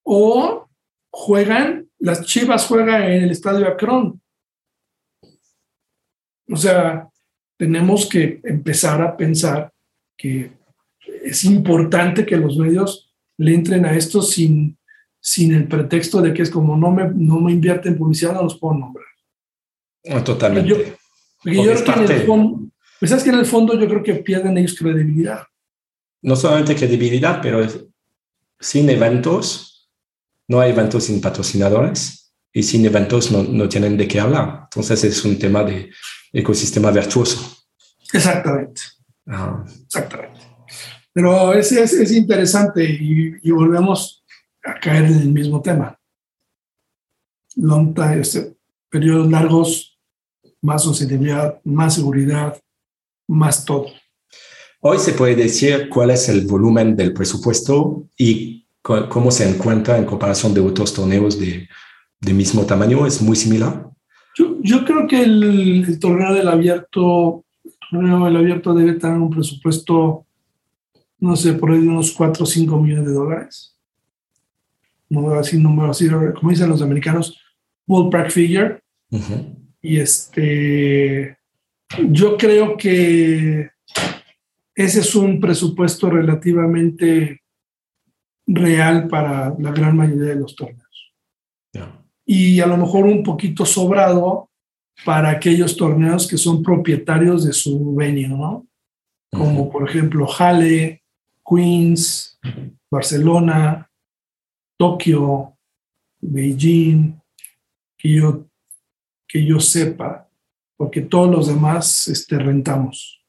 [0.04, 0.67] o
[1.12, 4.22] juegan, las Chivas juegan en el Estadio Akron.
[6.50, 7.10] O sea,
[7.58, 9.72] tenemos que empezar a pensar
[10.15, 10.52] que
[11.24, 14.78] es importante que los medios le entren a esto sin,
[15.20, 18.43] sin el pretexto de que es como no me, no me invierte en publicidad, no
[18.43, 19.06] los puedo nombrar.
[20.06, 20.70] No, totalmente.
[20.70, 20.76] Yo,
[21.43, 24.04] porque yo creo que en el fondo, pues es que en el fondo yo creo
[24.04, 25.43] que pierden ellos credibilidad.
[26.22, 27.65] No solamente credibilidad, pero
[28.60, 29.89] sin eventos,
[30.48, 34.62] no hay eventos sin patrocinadores y sin eventos no, no tienen de qué hablar.
[34.63, 35.91] Entonces es un tema de
[36.32, 37.66] ecosistema virtuoso.
[38.13, 38.82] Exactamente.
[39.28, 39.63] Ah.
[39.86, 40.40] Exactamente.
[41.13, 44.24] Pero es, es, es interesante y, y, volvemos
[44.63, 46.00] a caer en el mismo tema.
[47.56, 48.56] Long time, este,
[48.90, 50.00] periodos largos,
[50.62, 52.62] más sostenibilidad, más seguridad,
[53.28, 53.88] más todo.
[54.82, 60.06] Hoy se puede decir cuál es el volumen del presupuesto y cómo se encuentra en
[60.06, 61.68] comparación de otros torneos de,
[62.22, 63.06] de mismo tamaño.
[63.06, 63.90] ¿Es muy similar?
[64.38, 69.17] Yo, yo creo que el, el, torneo del abierto, el torneo del abierto debe tener
[69.17, 70.28] un presupuesto,
[71.19, 73.76] no sé, por ahí de unos 4 o 5 millones de dólares.
[75.10, 77.39] No así, número así, como dicen los americanos,
[77.88, 78.79] ballpark figure.
[79.10, 79.56] Uh -huh.
[79.81, 81.38] Y este,
[82.12, 83.71] yo creo que
[84.75, 87.42] ese es un presupuesto relativamente
[88.46, 90.88] real para la gran mayoría de los torneos
[92.30, 94.50] y a lo mejor un poquito sobrado
[95.06, 98.67] para aquellos torneos que son propietarios de su venue, ¿no?
[99.32, 99.71] Como uh -huh.
[99.71, 101.02] por ejemplo Halle,
[101.50, 102.78] Queens, uh -huh.
[102.92, 103.90] Barcelona,
[104.78, 105.54] Tokio,
[106.19, 107.15] Beijing,
[107.98, 108.46] que yo,
[109.28, 110.28] que yo sepa,
[110.75, 113.21] porque todos los demás este, rentamos.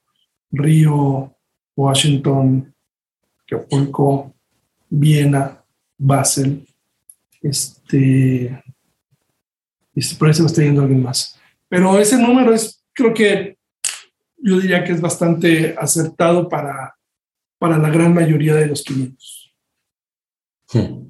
[0.51, 1.33] Río,
[1.75, 2.73] Washington,
[3.43, 4.33] Acapulco,
[4.89, 5.63] Viena,
[5.97, 6.67] Basel,
[7.41, 8.63] este,
[9.99, 11.37] y por eso me está yendo alguien más.
[11.67, 13.57] pero ese número es, creo que
[14.37, 16.95] yo diría que es bastante acertado para,
[17.57, 19.53] para la gran mayoría de los 500.
[20.71, 21.09] Hmm.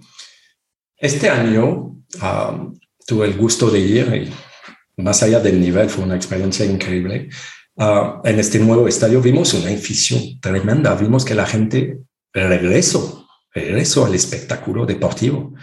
[0.97, 4.33] Este año um, tuve el gusto de ir
[4.97, 7.29] y más allá del nivel fue una experiencia increíble.
[7.75, 11.99] Uh, en este nuevo estadio vimos una afición tremenda, vimos que la gente
[12.33, 15.53] regresó, regresó al espectáculo deportivo.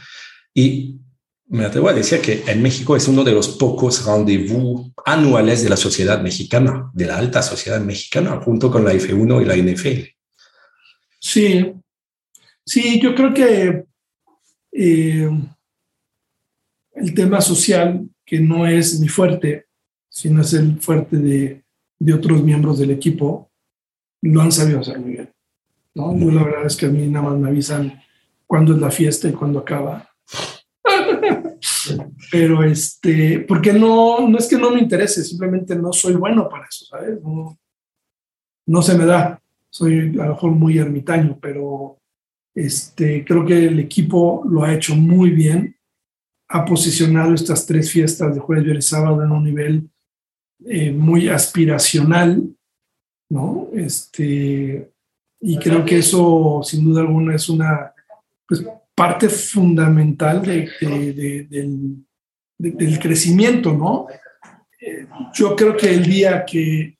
[0.54, 1.00] Y
[1.48, 5.70] me atrevo a decir que en México es uno de los pocos rendezvous anuales de
[5.70, 10.08] la sociedad mexicana, de la alta sociedad mexicana, junto con la F1 y la NFL.
[11.20, 11.72] Sí,
[12.64, 13.84] sí, yo creo que
[14.72, 15.30] eh,
[16.94, 19.66] el tema social, que no es mi fuerte,
[20.08, 21.64] sino es el fuerte de,
[21.98, 23.50] de otros miembros del equipo,
[24.22, 25.30] lo han sabido hacer muy bien.
[25.94, 26.12] ¿no?
[26.30, 28.02] la verdad es que a mí nada más me avisan
[28.46, 30.10] cuándo es la fiesta y cuándo acaba.
[32.30, 36.66] Pero este, porque no, no es que no me interese, simplemente no soy bueno para
[36.66, 37.20] eso, ¿sabes?
[37.22, 37.58] No,
[38.66, 39.40] no se me da.
[39.70, 41.98] Soy a lo mejor muy ermitaño, pero
[42.54, 45.76] este, creo que el equipo lo ha hecho muy bien.
[46.48, 49.90] Ha posicionado estas tres fiestas de jueves, viernes y sábado en un nivel
[50.64, 52.42] eh, muy aspiracional,
[53.28, 53.68] ¿no?
[53.74, 54.90] Este,
[55.40, 57.92] y creo que eso, sin duda alguna, es una
[58.48, 58.64] pues,
[58.96, 60.70] parte fundamental de,
[61.48, 62.04] del,
[62.58, 64.06] del, crecimiento, ¿no?
[64.80, 66.96] Eh, yo creo que el día que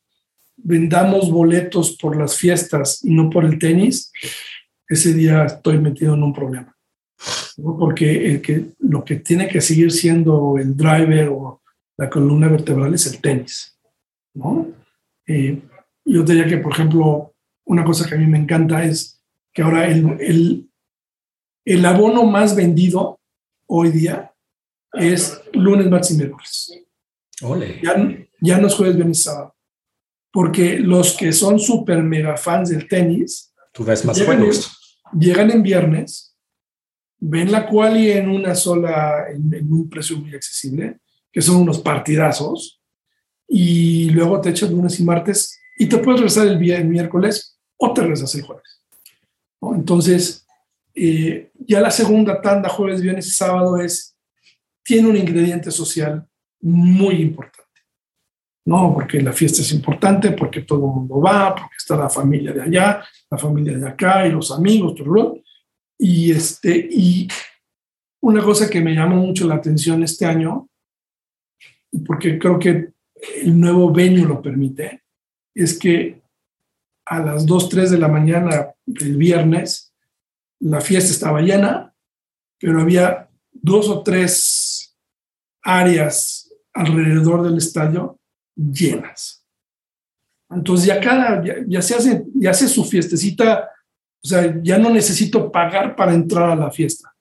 [0.57, 4.13] vendamos boletos por las fiestas y no por el tenis,
[4.89, 6.77] ese día estoy metido en un problema.
[7.57, 11.63] Porque lo que tiene que seguir siendo el driver o
[11.97, 13.79] la columna vertebral es el tenis.
[14.35, 14.69] ¿no?
[15.27, 15.63] Eh,
[16.05, 17.35] yo diría que, por ejemplo,
[17.65, 19.23] una cosa que a mí me encanta es
[19.53, 20.66] que ahora el, el,
[21.67, 23.21] el abono más vendido
[23.67, 24.33] hoy día
[24.93, 26.73] es lunes, martes y miércoles.
[27.83, 27.95] Ya,
[28.41, 29.55] ya no es jueves, viernes y sábado.
[30.33, 33.53] Porque los que son súper mega fans del tenis.
[33.73, 34.49] Tú ves más llegan,
[35.19, 36.35] llegan en viernes,
[37.19, 41.01] ven la quali en una sola, en, en, un precio muy accesible,
[41.31, 42.81] que son unos partidazos,
[43.49, 47.93] y luego te echas lunes y martes y te puedes regresar el, el miércoles o
[47.93, 48.83] te regresas el jueves.
[49.61, 49.75] ¿no?
[49.75, 50.46] Entonces,
[50.97, 54.17] eh, ya la segunda tanda, jueves, viernes y sábado, es,
[54.83, 56.27] tiene un ingrediente social
[56.63, 57.67] muy importante.
[58.65, 62.53] No, porque la fiesta es importante, porque todo el mundo va, porque está la familia
[62.53, 65.39] de allá, la familia de acá y los amigos, todo,
[65.99, 67.29] y este y
[68.23, 70.69] una cosa que me llamó mucho la atención este año,
[72.05, 72.89] porque creo que
[73.43, 75.05] el nuevo venue lo permite,
[75.55, 76.21] es que
[77.05, 79.95] a las 2, 3 de la mañana del viernes
[80.61, 81.95] la fiesta estaba llena,
[82.59, 84.97] pero había dos o tres
[85.63, 88.19] áreas alrededor del estadio
[88.55, 89.45] llenas.
[90.51, 93.69] Entonces ya cada, ya, se hace, ya hace su fiestecita,
[94.23, 97.13] o sea, ya no necesito pagar para entrar a la fiesta.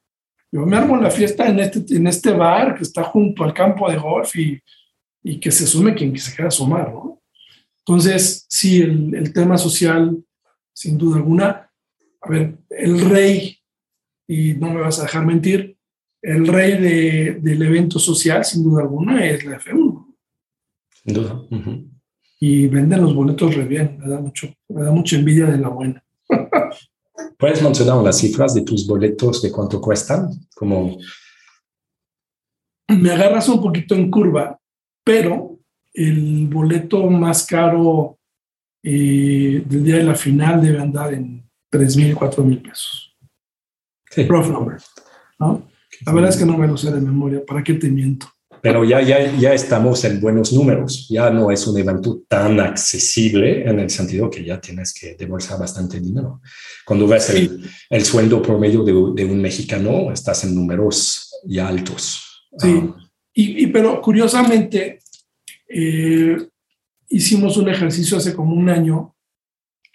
[0.51, 3.89] Yo me armo la fiesta en este, en este bar que está junto al campo
[3.89, 4.61] de golf y,
[5.23, 7.21] y que se sume quien se quiera sumar, ¿no?
[7.79, 10.17] Entonces, sí, el, el tema social,
[10.73, 11.64] sin duda alguna,
[12.25, 13.57] a ver, el rey,
[14.27, 15.77] y no me vas a dejar mentir,
[16.21, 20.15] el rey de, del evento social, sin duda alguna, es la F1.
[21.03, 21.41] Sin duda.
[22.39, 25.69] Y venden los boletos re bien, me da, mucho, me da mucha envidia de la
[25.69, 26.03] buena.
[27.37, 30.29] ¿Puedes mencionar las cifras de tus boletos, de cuánto cuestan?
[30.55, 30.97] Como...
[32.87, 34.59] Me agarras un poquito en curva,
[35.03, 35.59] pero
[35.93, 38.17] el boleto más caro
[38.81, 43.15] eh, del día de la final debe andar en 3 mil, 4 mil pesos.
[44.09, 44.23] Sí.
[44.23, 44.77] Rough number,
[45.39, 45.67] ¿no?
[46.05, 48.27] La verdad es que no me lo sé de memoria, ¿para qué te miento?
[48.61, 53.69] Pero ya, ya, ya estamos en buenos números, ya no es un evento tan accesible
[53.69, 56.41] en el sentido que ya tienes que debolsar bastante dinero.
[56.83, 57.37] Cuando ves sí.
[57.37, 62.47] el, el, sueldo promedio de, de, un mexicano, estás en números ya altos.
[62.57, 62.95] Sí, um,
[63.33, 64.99] y, y, pero curiosamente,
[65.67, 66.37] eh,
[67.09, 69.14] hicimos un ejercicio hace como un año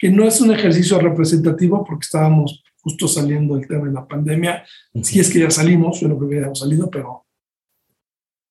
[0.01, 4.65] que no es un ejercicio representativo porque estábamos justo saliendo del tema de la pandemia.
[5.03, 7.27] Si es que ya salimos, yo no creo que hayamos salido, pero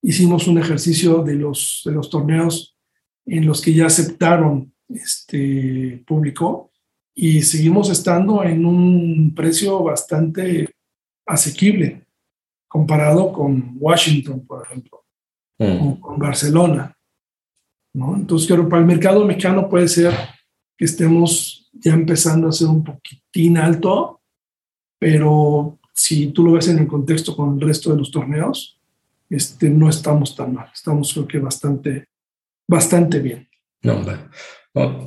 [0.01, 2.78] hicimos un ejercicio de los, de los torneos
[3.26, 6.70] en los que ya aceptaron este público
[7.16, 10.72] y seguimos estando en un precio bastante
[11.26, 12.07] asequible
[12.68, 15.05] comparado con Washington, por ejemplo,
[15.59, 15.88] mm.
[15.88, 16.96] o con Barcelona.
[17.92, 18.14] ¿no?
[18.14, 20.14] Entonces, creo que para el mercado mexicano puede ser
[20.80, 24.22] que estemos ya empezando a ser un poquitín alto,
[24.98, 28.80] pero si tú lo ves en el contexto con el resto de los torneos,
[29.28, 32.08] este, no estamos tan mal, estamos creo que bastante,
[32.66, 33.46] bastante bien.
[33.82, 34.02] No,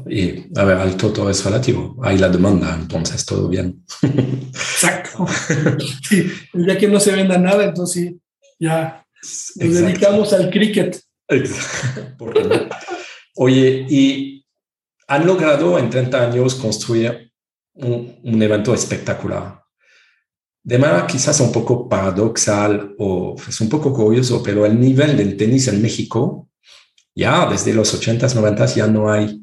[0.07, 1.99] y a ver, al todo es relativo.
[2.03, 3.83] Hay la demanda, entonces todo bien.
[4.03, 5.25] Exacto.
[6.07, 8.21] Sí, ya que no se venda nada, entonces sí,
[8.59, 9.03] ya
[9.55, 11.01] nos dedicamos al cricket.
[13.35, 14.42] Oye, y
[15.13, 17.31] han logrado en 30 años construir
[17.75, 19.61] un, evento espectacular.
[20.63, 25.37] De manera quizás un poco paradoxal o es un poco curioso, pero el nivel del
[25.37, 26.49] tenis en México,
[27.13, 29.39] ya desde los 80s, 90s, ya no hay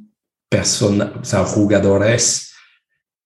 [0.49, 2.53] personas, o sea, jugadores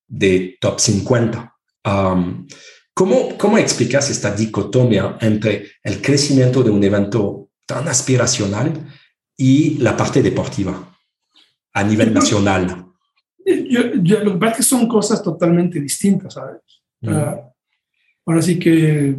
[0.07, 1.57] de top 50.
[1.87, 2.47] Um,
[2.93, 8.87] ¿cómo, ¿Cómo explicas esta dicotomía entre el crecimiento de un evento tan aspiracional
[9.35, 10.94] y la parte deportiva
[11.75, 12.87] a nivel nacional?
[13.45, 16.63] Yo, yo, lo que pasa es que son cosas totalmente distintas, ¿sabes?
[17.03, 17.09] Mm.
[17.13, 17.53] Uh,
[18.27, 19.17] ahora sí que...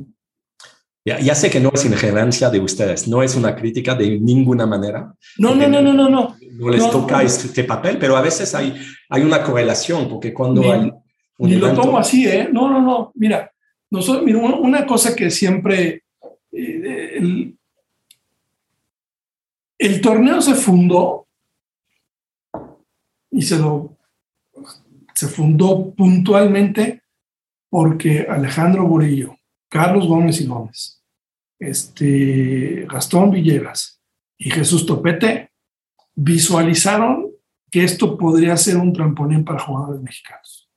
[1.08, 4.66] Ya, ya, sé que no es injerencia de ustedes, no es una crítica de ninguna
[4.66, 5.14] manera.
[5.38, 6.36] No, no, no, no, no, no.
[6.54, 8.76] No les toca este papel, pero a veces hay,
[9.10, 10.92] hay una correlación, porque cuando ni, hay...
[11.38, 12.50] Un ni lo tomo así, ¿eh?
[12.52, 13.12] No, no, no.
[13.14, 13.52] Mira,
[13.92, 16.04] nosotros, mira una cosa que siempre...
[16.52, 17.56] Eh, el,
[19.78, 21.25] el torneo se fundó
[23.36, 23.98] y se, lo,
[25.14, 27.04] se fundó puntualmente
[27.70, 29.38] porque Alejandro Burillo,
[29.70, 31.04] Carlos Gómez y Gómez,
[31.60, 34.02] este, Gastón Villegas
[34.38, 35.52] y Jesús Topete
[36.16, 37.30] visualizaron
[37.70, 40.70] que esto podría ser un trampolín para jugadores mexicanos.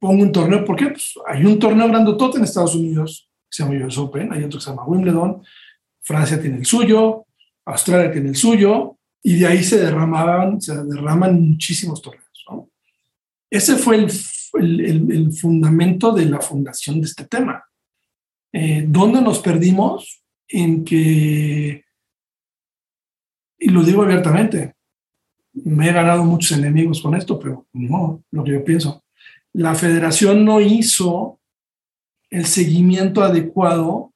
[0.00, 3.86] Pongo un torneo, porque pues, hay un torneo grandotote en Estados Unidos, que se llama
[3.86, 5.44] US Open, hay otro que se llama Wimbledon,
[6.00, 7.26] Francia tiene el suyo,
[7.64, 12.22] Australia tiene el suyo, y de ahí se derramaban, se derraman muchísimos torneos.
[13.48, 14.10] Ese fue el,
[14.54, 17.62] el, el, fundamento de la fundación de este tema.
[18.50, 20.24] Eh, ¿Dónde nos perdimos?
[20.48, 21.84] En que,
[23.58, 24.74] y lo digo abiertamente,
[25.52, 29.04] me he ganado muchos enemigos con esto, pero no, lo que yo pienso.
[29.52, 31.38] La federación no hizo
[32.30, 34.12] el seguimiento adecuado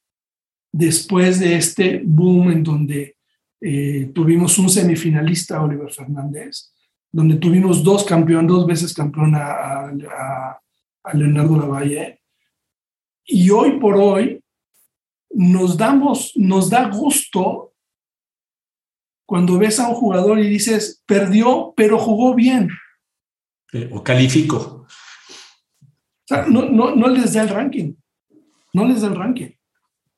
[0.73, 3.16] después de este boom en donde
[3.61, 6.73] eh, tuvimos un semifinalista, Oliver Fernández,
[7.11, 12.21] donde tuvimos dos campeones, dos veces campeón a, a, Leonardo Lavalle.
[13.25, 14.43] Y hoy por hoy
[15.31, 17.73] nos damos, nos da gusto
[19.25, 22.69] cuando ves a un jugador y dices, perdió, pero jugó bien.
[24.89, 27.95] O sea, no, no, no les da el ranking.
[28.73, 29.51] No les da el ranking.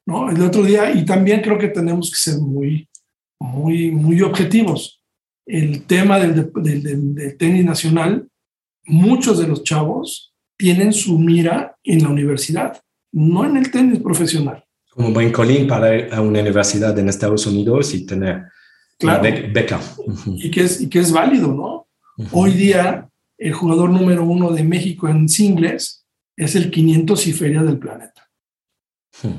[0.09, 0.31] ¿no?
[0.31, 2.89] El otro día, y también creo que tenemos que ser muy,
[3.39, 5.03] muy, muy objetivos.
[5.47, 8.29] El tema del, del, del, tenis nacional,
[8.85, 12.83] muchos de los chavos tienen su mira en la universidad,
[13.13, 14.65] no en el tenis profesional.
[14.91, 18.47] Como buen colín para ir a una universidad en Estados Unidos y tener
[18.99, 19.23] claro.
[19.23, 19.81] beca.
[20.37, 21.87] Y que, es, y que es válido, ¿no?
[22.19, 22.29] Uh -huh.
[22.33, 23.09] Hoy día,
[23.39, 26.05] el jugador número uno de México en singles
[26.37, 28.29] es el 500 y feria del planeta.
[29.23, 29.37] Uh -huh.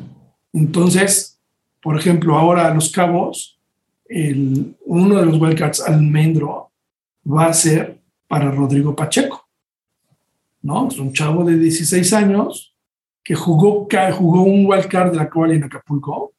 [0.54, 1.40] Entonces,
[1.82, 3.59] por ejemplo, ahora Los Cabos,
[4.10, 6.72] el, uno de los wildcards almendro
[7.26, 9.48] va a ser para Rodrigo Pacheco.
[10.62, 10.90] ¿no?
[10.90, 12.76] Es un chavo de 16 años
[13.24, 16.34] que jugó, jugó un wildcard de la cual en Acapulco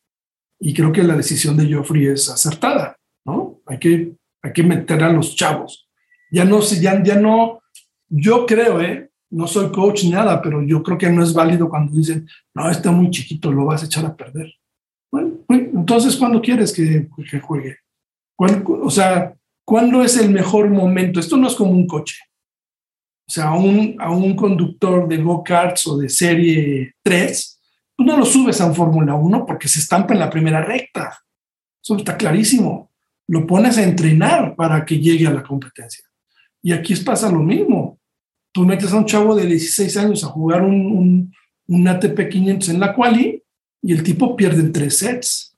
[0.58, 2.96] y creo que la decisión de Joffrey es acertada.
[3.24, 3.60] ¿no?
[3.66, 4.12] Hay, que,
[4.42, 5.88] hay que meter a los chavos.
[6.30, 7.60] Ya no, ya, ya no,
[8.08, 9.10] yo creo, ¿eh?
[9.30, 12.68] no soy coach ni nada, pero yo creo que no es válido cuando dicen, no,
[12.68, 14.52] está muy chiquito, lo vas a echar a perder.
[15.48, 17.08] Entonces, ¿cuándo quieres que,
[17.40, 17.78] juegue?
[18.36, 19.34] O sea,
[19.64, 21.20] ¿cuándo es el mejor momento?
[21.20, 22.16] Esto no es como un coche.
[23.28, 27.60] O sea, a un, a un conductor de go-karts o de serie 3,
[27.96, 31.18] tú no lo subes a un Fórmula 1 porque se estampa en la primera recta.
[31.82, 32.90] Eso está clarísimo.
[33.28, 36.04] Lo pones a entrenar para que llegue a la competencia.
[36.62, 38.00] Y aquí pasa lo mismo
[38.52, 41.34] tú metes a un chavo de 16 años a jugar un, un,
[41.68, 43.42] un ATP 500 en la quali
[43.82, 45.56] y el tipo pierde en tres sets.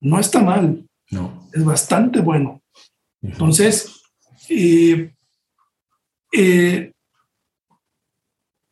[0.00, 0.86] No está mal.
[1.10, 1.48] No.
[1.52, 2.62] Es bastante bueno.
[3.22, 4.02] Entonces,
[4.48, 5.14] eh,
[6.32, 6.92] eh,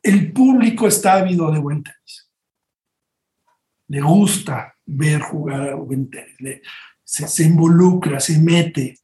[0.03, 2.29] el público está ávido de buen tenis.
[3.87, 6.35] Le gusta ver jugar a buen tenis.
[6.39, 6.61] Le,
[7.03, 8.99] se, se, involucra, se mete.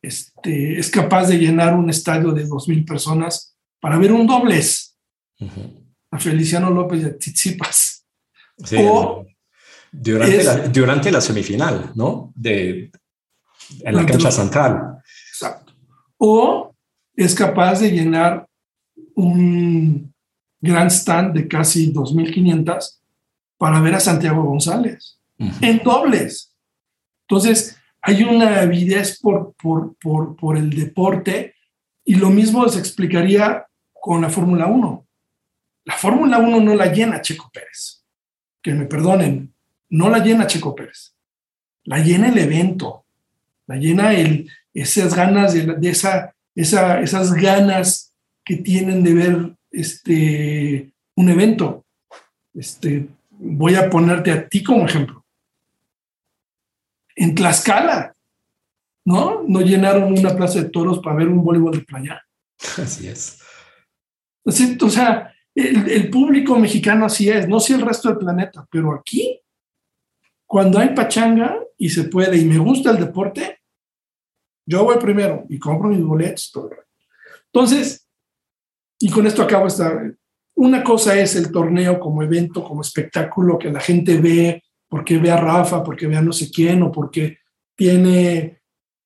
[0.00, 5.94] Este, es capaz de llenar un estadio de 2.000 personas para ver un uh -huh.
[6.10, 8.06] a Feliciano López y a Tsitsipas.
[8.64, 9.26] Sí, o
[10.02, 12.32] durante, es, la, durante, la, semifinal, ¿no?
[12.34, 12.90] De,
[13.80, 14.98] en la cancha central.
[15.30, 15.72] Exacto.
[16.18, 16.74] O
[17.14, 18.46] es capaz de llenar
[19.14, 20.12] un
[20.60, 22.98] gran stand de casi 2.500
[23.56, 25.58] para ver a Santiago González uh -huh.
[25.60, 26.54] en dobles.
[27.28, 31.54] Entonces, hay una avidez por, por, por, por el deporte
[32.04, 35.06] y lo mismo se explicaría con la Fórmula 1.
[35.86, 38.04] La Fórmula 1 no la llena Checo Pérez.
[38.62, 39.53] Que me perdonen,
[39.90, 41.14] no la llena Checo Pérez.
[41.84, 43.04] La llena el evento.
[43.66, 48.14] La llena el, esas ganas de, de esa, esa, esas ganas
[48.44, 51.84] que tienen de ver este, un evento.
[52.54, 55.24] Este, voy a ponerte a ti como ejemplo.
[57.16, 58.14] En Tlaxcala,
[59.04, 59.44] ¿no?
[59.46, 62.22] No llenaron una plaza de toros para ver un voleibol de playa.
[62.78, 63.38] Así es.
[64.44, 64.50] O
[64.90, 69.40] sea, el, público mexicano así es, no si el resto del planeta, pero aquí,
[70.54, 73.58] cuando hay pachanga y se puede y me gusta el deporte,
[74.64, 76.52] yo voy primero y compro mis boletos.
[76.52, 76.70] Todo.
[77.52, 78.08] Entonces,
[79.00, 80.00] y con esto acabo esta.
[80.54, 85.32] Una cosa es el torneo como evento, como espectáculo que la gente ve, porque ve
[85.32, 87.38] a Rafa, porque ve a no sé quién, o porque
[87.74, 88.62] tiene,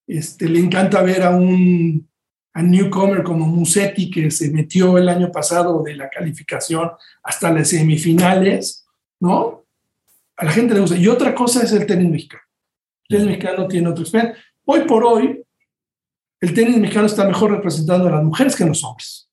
[0.07, 2.11] este, le encanta ver a un
[2.53, 6.91] a newcomer como Musetti, que se metió el año pasado de la calificación
[7.23, 8.87] hasta las semifinales,
[9.19, 9.65] ¿no?
[10.39, 10.97] A la gente le gusta.
[10.97, 12.43] Y otra cosa es el tenis mexicano.
[13.09, 14.43] El tenis mexicano tiene otro experiencia.
[14.65, 15.45] Hoy por hoy,
[16.41, 19.31] el tenis mexicano está mejor representando a las mujeres que a los hombres.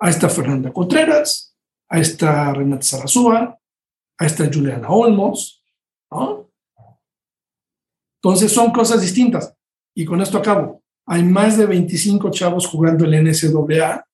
[0.00, 1.56] Ahí está Fernanda Contreras,
[1.88, 3.58] ahí está Renata Sarazúa,
[4.18, 5.64] ahí está Juliana Olmos,
[6.10, 6.50] ¿no?
[8.22, 9.54] Entonces son cosas distintas.
[9.94, 14.06] Y con esto acabo hay más de 25 chavos jugando el NCAA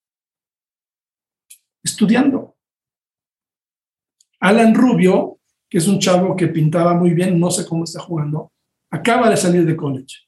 [1.83, 2.57] estudiando.
[4.39, 5.34] Alan Rubio,
[5.75, 8.53] que es un chavo que pintaba muy bien, no sé cómo está jugando,
[8.93, 10.19] acaba de salir de college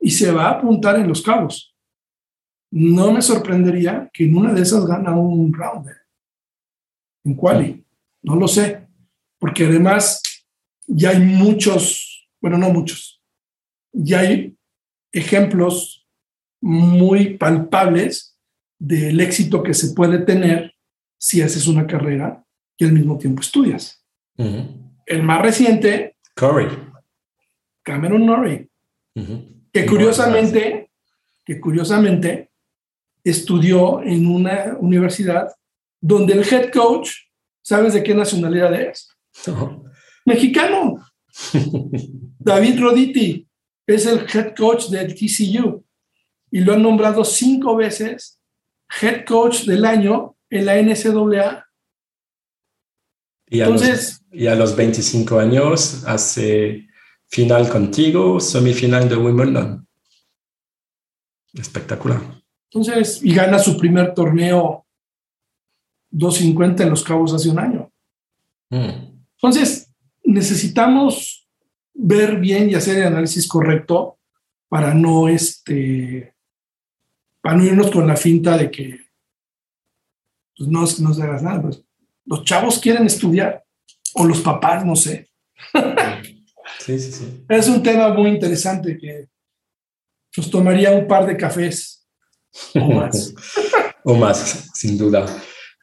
[0.00, 1.76] y se va a apuntar en los cabos.
[2.72, 5.92] No me sorprendería que en una de esas gana un round ¿eh?
[7.24, 7.84] en quali.
[8.20, 8.88] No lo sé,
[9.38, 10.20] porque además
[10.88, 13.22] ya hay muchos, bueno, no muchos,
[13.92, 14.58] ya hay
[15.12, 16.04] ejemplos
[16.60, 18.36] muy palpables
[18.76, 20.74] del éxito que se puede tener
[21.16, 22.44] si haces una carrera
[22.76, 24.04] y al mismo tiempo estudias.
[25.06, 26.68] El más reciente, Curry.
[27.82, 28.68] Cameron Norrie,
[29.72, 30.90] que curiosamente,
[31.44, 32.50] que curiosamente
[33.22, 35.54] estudió en una universidad
[36.00, 37.10] donde el head coach,
[37.62, 39.08] ¿sabes de qué nacionalidad es?
[40.24, 40.96] Mexicano.
[42.38, 43.46] David Roditi
[43.86, 45.84] es el head coach del TCU
[46.50, 48.40] y lo han nombrado cinco veces
[49.00, 51.65] head coach del año en la NCAA.
[53.48, 56.88] Y a, Entonces, los, y a los 25 años hace
[57.28, 59.86] final contigo, semifinal de Wimbledon.
[61.54, 62.20] Espectacular.
[62.70, 64.86] Entonces, y gana su primer torneo
[66.10, 67.90] 250 en Los Cabos hace un año.
[68.70, 69.16] Mm.
[69.36, 69.92] Entonces,
[70.24, 71.48] necesitamos
[71.94, 74.18] ver bien y hacer el análisis correcto
[74.68, 76.34] para no este,
[77.40, 79.00] para no irnos con la finta de que
[80.56, 81.62] pues, no, no se hagas nada.
[81.62, 81.85] Pues,
[82.26, 83.64] los chavos quieren estudiar,
[84.14, 85.28] o los papás, no sé.
[86.80, 87.44] Sí, sí, sí.
[87.48, 89.28] Es un tema muy interesante que
[90.36, 92.06] nos tomaría un par de cafés
[92.74, 93.34] o más.
[94.04, 95.26] o más, sin duda.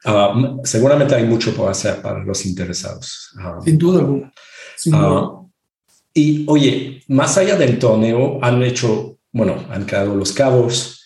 [0.04, 0.34] Ah,
[0.64, 3.30] seguramente hay mucho por hacer para los interesados.
[3.38, 4.32] Ah, sin duda alguna.
[4.92, 5.40] Ah,
[6.12, 11.04] y oye, más allá del torneo, han hecho, bueno, han creado los cabos,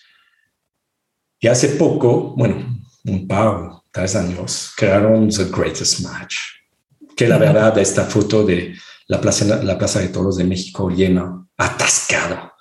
[1.41, 6.37] y hace poco, bueno, un par, tres años, crearon The Greatest Match,
[7.17, 8.75] que la verdad, esta foto de
[9.07, 12.55] la plaza, la plaza de Toros de México llena, atascada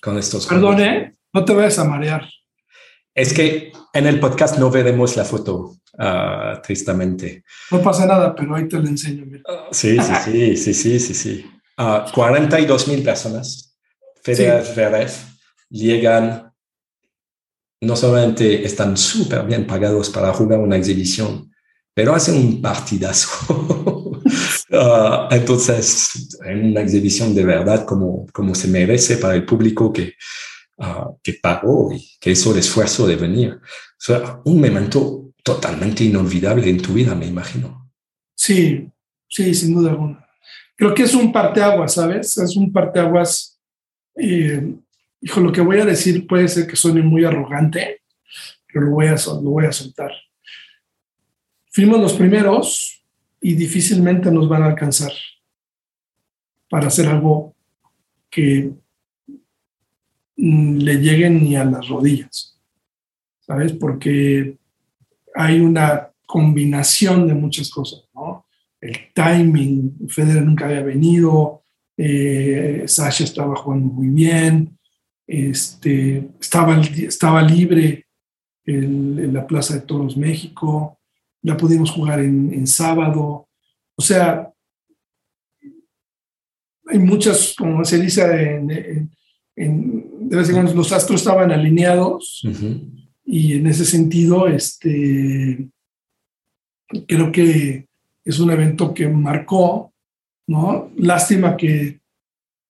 [0.00, 0.46] con estos.
[0.46, 1.12] Perdón, ¿eh?
[1.32, 2.28] No te vayas a marear.
[3.14, 7.44] Es que en el podcast no veremos la foto, uh, tristemente.
[7.70, 9.24] No pasa nada, pero ahí te lo enseño.
[9.24, 11.50] Uh, sí, sí, sí, sí, sí, sí, sí.
[11.78, 13.76] Uh, 42 mil personas.
[14.22, 15.24] Federer, sí.
[15.68, 16.51] llegan
[17.82, 21.52] no solamente están súper bien pagados para jugar una exhibición,
[21.92, 23.28] pero hacen un partidazo.
[24.70, 30.14] uh, entonces, en una exhibición de verdad como, como se merece para el público que,
[30.78, 33.54] uh, que pagó y que hizo el esfuerzo de venir.
[33.54, 33.60] O
[33.98, 37.90] sea, un momento totalmente inolvidable en tu vida, me imagino.
[38.36, 38.88] Sí,
[39.28, 40.24] sí, sin duda alguna.
[40.76, 42.38] Creo que es un parteaguas, ¿sabes?
[42.38, 43.58] Es un parteaguas
[44.16, 44.72] eh,
[45.22, 48.02] hijo, lo que voy a decir puede ser que suene muy arrogante,
[48.66, 50.10] pero lo voy a, lo voy a soltar.
[51.70, 53.02] Fuimos los primeros
[53.40, 55.12] y difícilmente nos van a alcanzar
[56.68, 57.54] para hacer algo
[58.28, 58.72] que
[60.36, 62.60] mm, le llegue ni a las rodillas,
[63.40, 63.72] ¿sabes?
[63.72, 64.58] Porque
[65.34, 68.46] hay una combinación de muchas cosas, ¿no?
[68.80, 71.62] El timing, Federer nunca había venido,
[71.96, 74.78] Eh, Sasha estaba jugando muy bien.
[75.32, 78.04] Este, estaba, estaba libre
[78.66, 80.98] en la Plaza de Toros México.
[81.40, 83.48] La pudimos jugar en, sábado.
[83.96, 84.52] O sea,
[86.86, 88.56] hay muchas, como se dice,
[89.56, 89.96] en,
[90.28, 92.42] de vez en cuando los astros estaban alineados
[93.24, 95.66] y en ese sentido, este,
[97.08, 97.88] creo que
[98.22, 99.94] es un evento que marcó,
[100.46, 100.90] ¿no?
[100.94, 102.02] Lástima que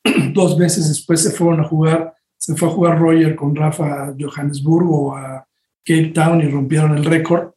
[0.33, 4.15] dos meses después se fueron a jugar, se fue a jugar Roger con Rafa a
[4.19, 5.47] Johannesburgo a
[5.85, 7.53] Cape Town y rompieron el récord,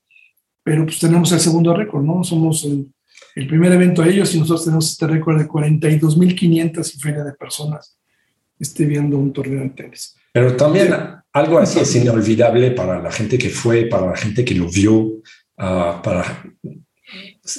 [0.61, 2.23] pero pues tenemos el segundo récord, ¿no?
[2.23, 2.91] Somos el,
[3.47, 7.97] primer evento a ellos y nosotros tenemos este récord de 42.500 y feria de personas
[8.59, 10.15] esté viendo un torneo de tenis.
[10.31, 10.93] Pero también
[11.33, 15.23] algo así es inolvidable para la gente que fue, para la gente que lo vio,
[15.57, 16.45] ah, para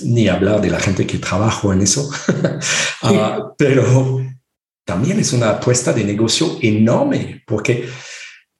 [0.05, 2.09] ni hablar de la gente que trabajó en eso,
[3.03, 4.26] ah, pero
[4.87, 7.89] también es una apuesta de negocio enorme, porque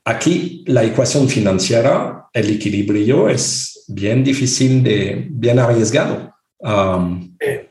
[0.05, 6.35] aquí la ecuación financiera, el equilibrio es bien difícil de, bien arriesgado.
[7.39, 7.71] Eh,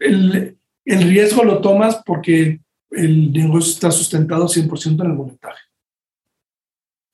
[0.00, 2.58] el, el, riesgo lo tomas porque
[2.90, 5.62] el negocio está sustentado 100% en el boletaje.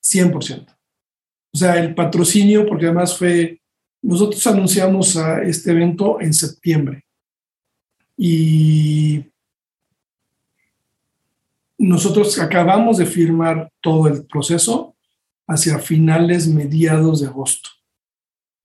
[0.03, 0.65] 100%.
[1.53, 3.61] O sea, el patrocinio, porque además fue,
[4.01, 7.05] nosotros anunciamos a este evento en septiembre
[8.17, 9.32] y
[11.83, 14.95] nosotros acabamos de firmar todo el proceso
[15.47, 17.69] hacia finales, mediados de agosto.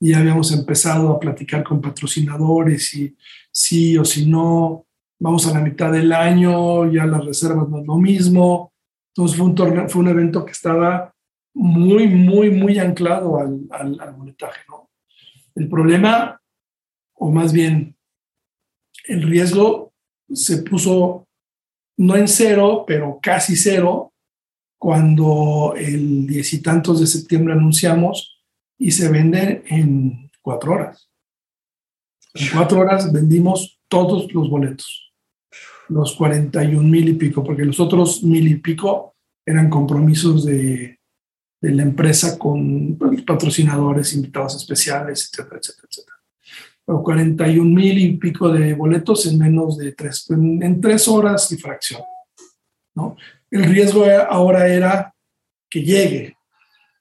[0.00, 3.16] Y habíamos empezado a platicar con patrocinadores y
[3.50, 4.86] sí o si no,
[5.18, 8.72] vamos a la mitad del año, ya las reservas no es lo mismo.
[9.08, 11.12] Entonces fue un, torneo, fue un evento que estaba
[11.54, 14.60] muy, muy, muy anclado al, al, al boletaje.
[14.68, 14.90] ¿no?
[15.56, 16.40] El problema,
[17.14, 17.96] o más bien
[19.08, 19.92] el riesgo,
[20.32, 21.27] se puso
[21.98, 24.12] no en cero, pero casi cero,
[24.78, 28.40] cuando el diez y tantos de septiembre anunciamos
[28.78, 31.10] y se vende en cuatro horas.
[32.34, 35.12] En cuatro horas vendimos todos los boletos,
[35.88, 41.00] los 41 mil y pico, porque los otros mil y pico eran compromisos de,
[41.60, 42.96] de la empresa con
[43.26, 46.17] patrocinadores, invitados especiales, etcétera, etcétera, etcétera.
[46.96, 52.00] 41 mil y pico de boletos en menos de tres, en, tres horas y fracción.
[52.94, 53.16] ¿no?
[53.50, 55.14] El riesgo ahora era
[55.68, 56.34] que llegue,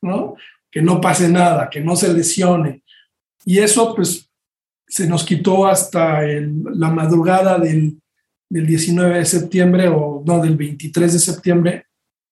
[0.01, 0.35] ¿no?
[0.69, 2.83] que no pase nada, que no se lesione.
[3.45, 4.29] Y eso pues
[4.85, 7.97] se nos quitó hasta la madrugada del,
[8.49, 11.85] del 19 de septiembre o no, del 23 de septiembre,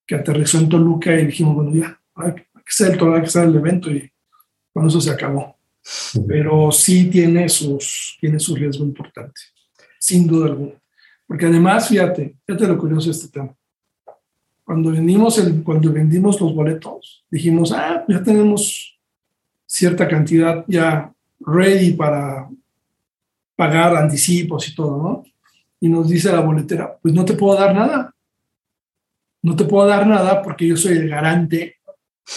[0.05, 4.11] que aterrizó en Toluca y dijimos, bueno, ya, hay que ser el, el evento y
[4.73, 5.54] con eso se acabó
[6.27, 9.41] pero sí tiene, sus, tiene su riesgo importante,
[9.99, 10.73] sin duda alguna.
[11.27, 13.55] Porque además, fíjate, fíjate lo curioso de este tema.
[14.63, 18.99] Cuando vendimos, el, cuando vendimos los boletos, dijimos, ah, ya tenemos
[19.65, 22.49] cierta cantidad ya ready para
[23.55, 25.23] pagar anticipos y todo, ¿no?
[25.79, 28.13] Y nos dice la boletera, pues no te puedo dar nada.
[29.41, 31.74] No te puedo dar nada porque yo soy el garante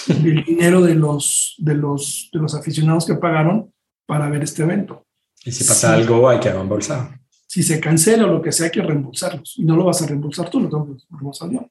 [0.06, 3.72] del dinero de los, de, los, de los aficionados que pagaron
[4.06, 5.06] para ver este evento.
[5.44, 7.18] Y si pasa algo, hay que reembolsar.
[7.46, 9.54] Si se cancela o lo que sea, hay que reembolsarlos.
[9.56, 11.70] Y no lo vas a reembolsar tú, lo tengo que reembolsar yo.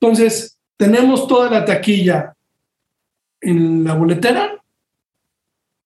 [0.00, 2.34] Entonces, tenemos toda la taquilla
[3.40, 4.60] en la boletera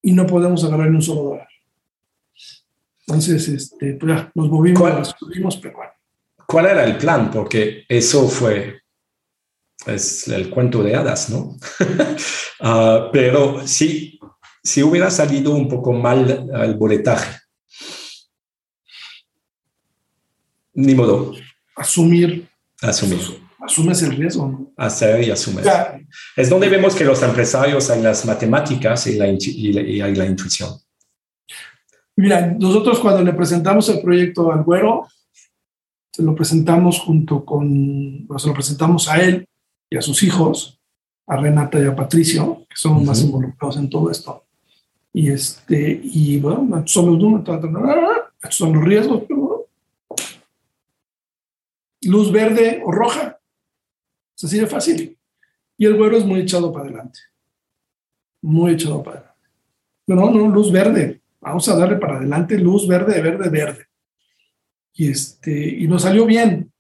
[0.01, 1.49] y no podemos agarrar ni un solo dólar.
[3.07, 5.93] Entonces, este, pues ya, nos movimos, ¿Cuál, subimos, pero bueno.
[6.47, 7.31] ¿Cuál era el plan?
[7.31, 8.83] Porque eso fue
[9.87, 11.57] es el cuento de hadas, ¿no?
[12.61, 14.19] Ah, pero sí,
[14.65, 17.39] si hubiera salido un poco mal el boletaje,
[20.75, 21.35] ni modo.
[21.77, 22.49] Asumir.
[22.83, 23.21] Asumir.
[23.61, 24.49] Asumes el riesgo.
[24.49, 24.73] ¿no?
[24.77, 25.65] Hacer y asumir.
[26.37, 30.71] Es donde vemos que los empresarios hay las matemáticas y la, y hay la intuición.
[32.17, 35.07] Mira, nosotros cuando le presentamos el proyecto al Güero,
[36.13, 39.49] se lo presentamos junto con, se lo presentamos a él
[39.91, 40.81] y a sus hijos,
[41.27, 44.45] a Renata y a Patricio, que son los más involucrados en todo esto.
[45.13, 47.49] Y, este, y bueno, estos son los números,
[48.43, 49.25] estos son los riesgos.
[52.03, 53.39] Luz verde o roja.
[54.37, 55.19] Es así de fácil.
[55.77, 57.21] Y el güero es muy echado para adelante.
[58.43, 59.41] Muy echado para adelante.
[60.07, 61.21] No, no, luz verde.
[61.41, 63.87] Vamos a darle para adelante luz verde, verde, verde.
[64.95, 66.73] Y, este, y nos salió bien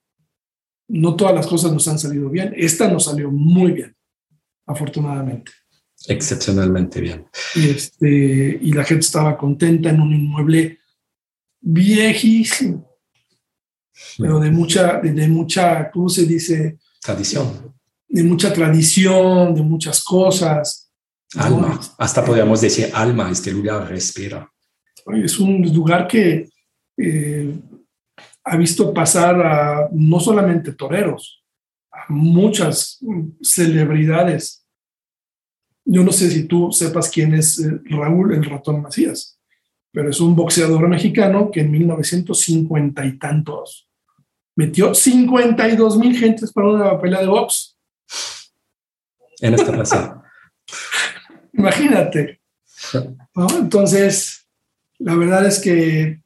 [0.89, 2.53] no todas las cosas nos han salido bien.
[2.57, 3.95] Esta nos salió muy bien,
[4.66, 5.53] afortunadamente.
[6.07, 7.26] Excepcionalmente bien.
[7.55, 10.78] Y, este, y la gente estaba contenta en un inmueble
[11.61, 12.89] viejísimo.
[14.16, 16.78] pero de mucha, de, mucha, ¿cómo se dice?
[17.03, 17.74] Tradición.
[18.09, 20.91] De mucha tradición, de muchas cosas.
[21.34, 24.51] Alma, hasta podríamos decir alma, este lugar respira.
[25.22, 26.49] Es un lugar que
[26.97, 27.61] eh,
[28.49, 31.44] ha visto pasar a no solamente toreros,
[31.92, 32.99] a muchas
[33.42, 34.64] celebridades.
[35.84, 39.38] Yo no sé si tú sepas quién es eh, Raúl el ratón Macías,
[39.92, 43.90] pero es un boxeador mexicano que en 1950 y tantos
[44.57, 47.76] metió 52 mil gentes para una pelea de box.
[49.40, 50.22] En esta plaza.
[51.53, 52.40] Imagínate.
[53.59, 54.49] Entonces,
[54.99, 56.22] la verdad es que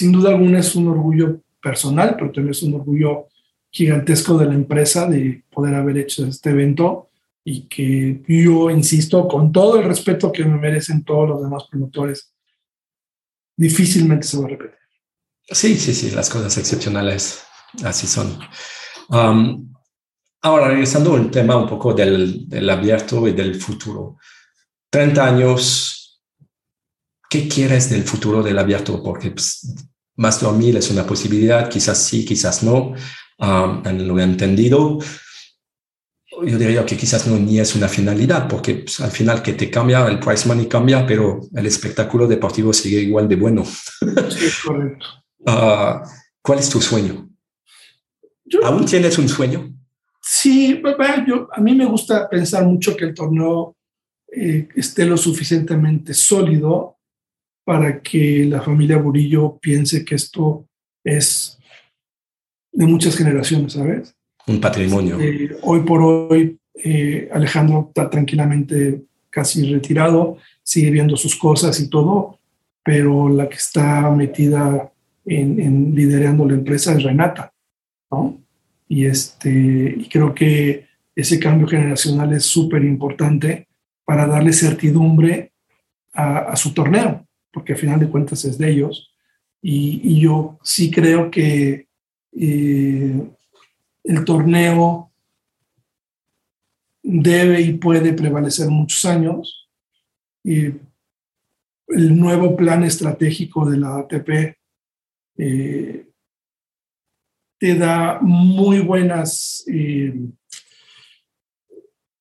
[0.00, 3.28] sin duda alguna es un orgullo personal, pero también es un orgullo
[3.70, 7.10] gigantesco de la empresa de poder haber hecho este evento
[7.44, 12.32] y que yo insisto, con todo el respeto que me merecen todos los demás promotores,
[13.54, 14.78] difícilmente se va a repetir.
[15.42, 17.42] Sí, sí, sí, las cosas excepcionales
[17.84, 18.38] así son.
[19.10, 19.70] Um,
[20.40, 24.16] ahora, regresando al tema un poco del, del abierto y del futuro.
[24.88, 25.99] 30 años
[27.30, 29.02] ¿qué quieres del futuro del abierto?
[29.02, 29.74] Porque pues,
[30.16, 32.92] más de mil es una posibilidad, quizás sí, quizás no,
[33.38, 34.98] um, en lo entendido.
[36.44, 39.70] Yo diría que quizás no ni es una finalidad, porque pues, al final que te
[39.70, 43.64] cambia, el price money cambia, pero el espectáculo deportivo sigue igual de bueno.
[43.64, 45.06] Sí, correcto.
[45.38, 46.06] Uh,
[46.42, 47.30] ¿Cuál es tu sueño?
[48.64, 49.72] ¿Aún tienes un sueño?
[50.20, 50.82] Sí,
[51.26, 53.76] yo, a mí me gusta pensar mucho que el torneo
[54.32, 56.99] eh, esté lo suficientemente sólido
[57.70, 60.66] para que la familia Burillo piense que esto
[61.04, 61.56] es
[62.72, 64.12] de muchas generaciones, ¿sabes?
[64.48, 65.20] Un patrimonio.
[65.20, 71.88] Eh, hoy por hoy, eh, Alejandro está tranquilamente casi retirado, sigue viendo sus cosas y
[71.88, 72.40] todo,
[72.82, 74.90] pero la que está metida
[75.24, 77.52] en, liderando la empresa es Renata,
[78.10, 78.36] ¿no?
[78.88, 83.68] Y, este, y creo que ese cambio generacional es súper importante
[84.04, 85.52] para darle certidumbre
[86.12, 89.14] a su torneo porque al final de cuentas es de ellos.
[89.62, 91.88] Y, yo sí creo que
[92.32, 93.30] eh,
[94.04, 95.12] el torneo
[97.02, 99.68] debe y puede prevalecer muchos años.
[100.42, 100.66] Y
[101.88, 104.56] el nuevo plan estratégico de la ATP
[105.36, 106.06] eh,
[107.58, 110.14] te da muy buenas, eh,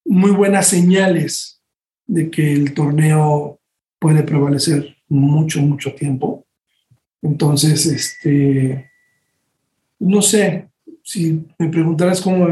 [0.06, 1.64] muy buenas señales
[2.06, 3.62] de que el torneo
[4.00, 6.46] puede prevalecer mucho, mucho tiempo.
[7.22, 8.90] Entonces, este,
[10.00, 10.70] no sé,
[11.04, 12.48] si me preguntaras cómo,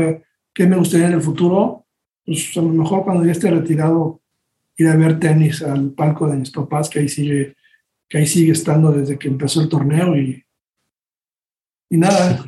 [0.54, 1.86] qué me gustaría en el futuro,
[2.26, 4.22] pues a lo mejor cuando ya esté retirado,
[4.76, 7.56] ir a ver tenis al palco de mis papás, que ahí sigue,
[8.10, 10.44] que ahí sigue estando desde que empezó el torneo y,
[11.90, 12.46] y nada.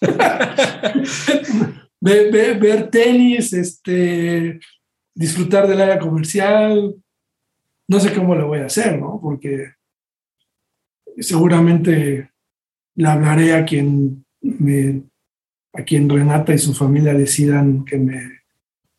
[2.00, 4.60] ver, ver, tenis, este,
[5.14, 6.94] disfrutar del área comercial,
[7.92, 9.20] no sé cómo lo voy a hacer, ¿no?
[9.22, 9.74] Porque
[11.18, 12.30] seguramente
[12.94, 15.02] le hablaré a quien me,
[15.74, 18.40] a quien Renata y su familia decidan que me,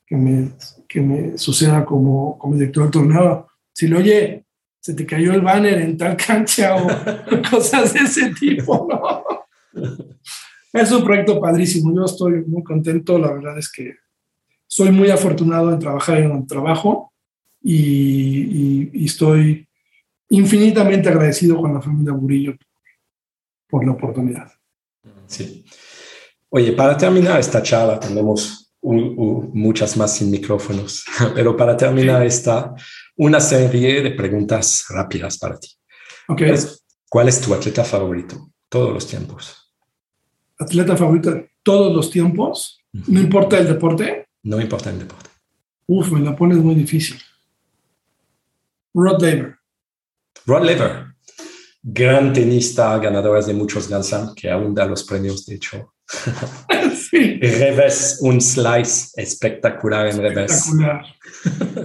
[0.05, 0.51] que me,
[0.87, 3.47] que me suceda como, como director del torneo.
[3.73, 4.45] Si le oye,
[4.79, 6.87] se te cayó el banner en tal cancha o
[7.49, 9.23] cosas de ese tipo, ¿no?
[10.71, 11.95] Es un proyecto padrísimo.
[11.95, 13.17] Yo estoy muy contento.
[13.17, 13.95] La verdad es que
[14.67, 17.12] soy muy afortunado en trabajar en un trabajo
[17.63, 19.67] y, estoy
[20.29, 22.55] infinitamente agradecido con la familia Burillo
[23.67, 24.51] por la oportunidad.
[25.27, 25.65] Sí.
[26.49, 31.05] Oye, para terminar esta charla, tenemos muchas más sin micrófonos,
[31.35, 32.75] pero para terminar esta,
[33.15, 35.69] una serie de preguntas rápidas para ti.
[36.27, 36.53] Okay.
[37.09, 38.49] ¿Cuál es tu atleta favorito?
[38.69, 39.73] Todos los tiempos.
[40.59, 42.79] ¿Atleta favorito de todos los tiempos?
[42.91, 44.27] ¿No importa el deporte?
[44.43, 45.29] No importa el deporte.
[45.87, 47.17] Uf, me la pones muy difícil.
[48.93, 49.57] Rod Laver.
[50.45, 51.13] Rod Laver,
[51.81, 55.93] gran tenista, ganador de muchos Grand Slam, que aún da los premios, de hecho.
[57.09, 57.39] sí.
[57.39, 60.51] Revés, un slice espectacular en revés.
[60.51, 61.05] Espectacular.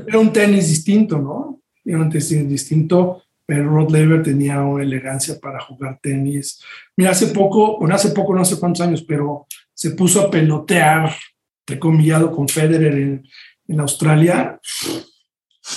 [0.06, 1.60] Era un tenis distinto, ¿no?
[1.84, 6.62] Era un tenis distinto, pero Rod Laver tenía una elegancia para jugar tenis.
[6.96, 11.14] Mira, hace poco, bueno, hace poco, no sé cuántos años, pero se puso a pelotear,
[11.78, 13.28] comillado con Federer en,
[13.66, 14.58] en Australia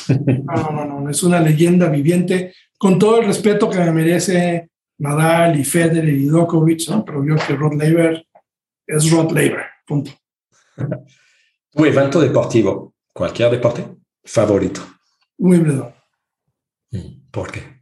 [0.07, 4.69] no, no, no, es una leyenda viviente, con todo el respeto que me merece
[4.99, 7.03] Nadal y Federer y Djokovic, ¿no?
[7.05, 8.25] pero yo que Rod Laver
[8.87, 10.11] es Rod Laver, punto.
[11.71, 13.85] Tu evento deportivo, cualquier deporte,
[14.23, 14.81] favorito.
[15.37, 15.93] Wimbledon.
[17.31, 17.81] ¿Por qué?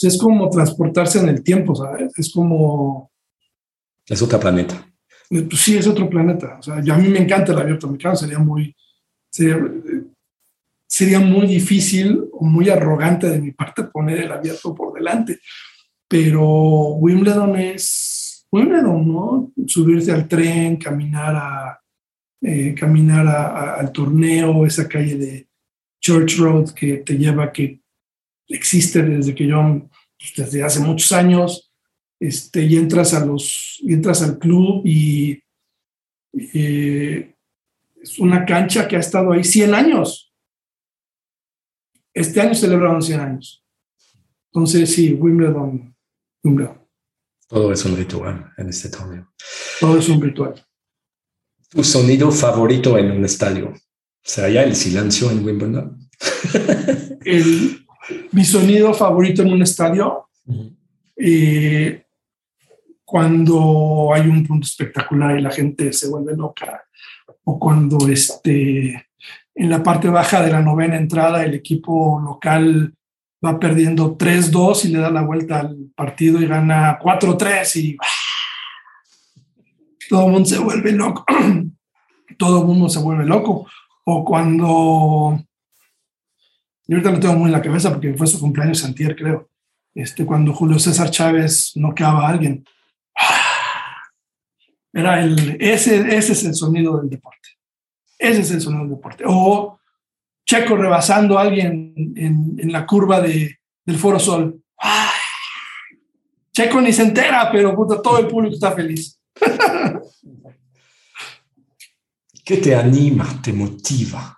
[0.00, 2.12] pues, es como transportarse en el tiempo, ¿sabes?
[2.18, 3.10] Es como...
[4.06, 4.86] Es otro planeta.
[5.28, 6.56] Pues sí, es otro planeta.
[6.58, 8.74] O sea, yo, a mí me encanta el abierto americano, sería muy...
[9.30, 9.58] Sería,
[10.86, 15.38] sería muy difícil o muy arrogante de mi parte poner el abierto por delante.
[16.08, 19.52] Pero Wimbledon es Wimbledon, ¿no?
[19.66, 21.80] Subirse al tren, caminar a,
[22.42, 25.48] eh, caminar al torneo, esa calle de
[26.00, 27.80] Church Road que te lleva, que
[28.48, 31.72] existe desde que yo, pues, desde hace muchos años,
[32.18, 35.42] este, y entras a los, entras al club y
[36.32, 37.34] eh,
[38.10, 40.34] es una cancha que ha estado ahí 100 años.
[42.12, 43.64] Este año celebraron 100 años.
[44.52, 45.94] Entonces, sí, Wimbledon,
[46.42, 46.80] Wimbledon.
[47.46, 49.32] Todo es un ritual en este torneo.
[49.78, 50.54] Todo es un ritual.
[51.68, 53.74] ¿Tu sonido favorito en un estadio?
[54.22, 56.10] ¿Sería el silencio en Wimbledon?
[57.24, 57.86] el,
[58.32, 60.28] mi sonido favorito en un estadio,
[61.16, 62.06] eh,
[63.04, 66.84] cuando hay un punto espectacular y la gente se vuelve loca,
[67.50, 69.08] o cuando este,
[69.54, 72.94] en la parte baja de la novena entrada el equipo local
[73.44, 77.96] va perdiendo 3-2 y le da la vuelta al partido y gana 4-3 y
[80.08, 81.24] todo el mundo se vuelve loco.
[82.38, 83.66] todo el mundo se vuelve loco.
[84.04, 85.44] O cuando,
[86.86, 89.48] yo ahorita lo tengo muy en la cabeza porque fue su cumpleaños antier, creo,
[89.94, 92.64] este, cuando Julio César Chávez noqueaba a alguien.
[94.92, 97.48] Era el, ese, ese es el sonido del deporte.
[98.18, 99.24] Ese es el sonido del deporte.
[99.26, 99.78] O
[100.44, 104.60] Checo rebasando a alguien en, la curva de, del Foro Sol.
[106.52, 109.20] Checo ni se entera, pero todo el público está feliz.
[112.44, 114.36] ¿Qué te anima, te motiva?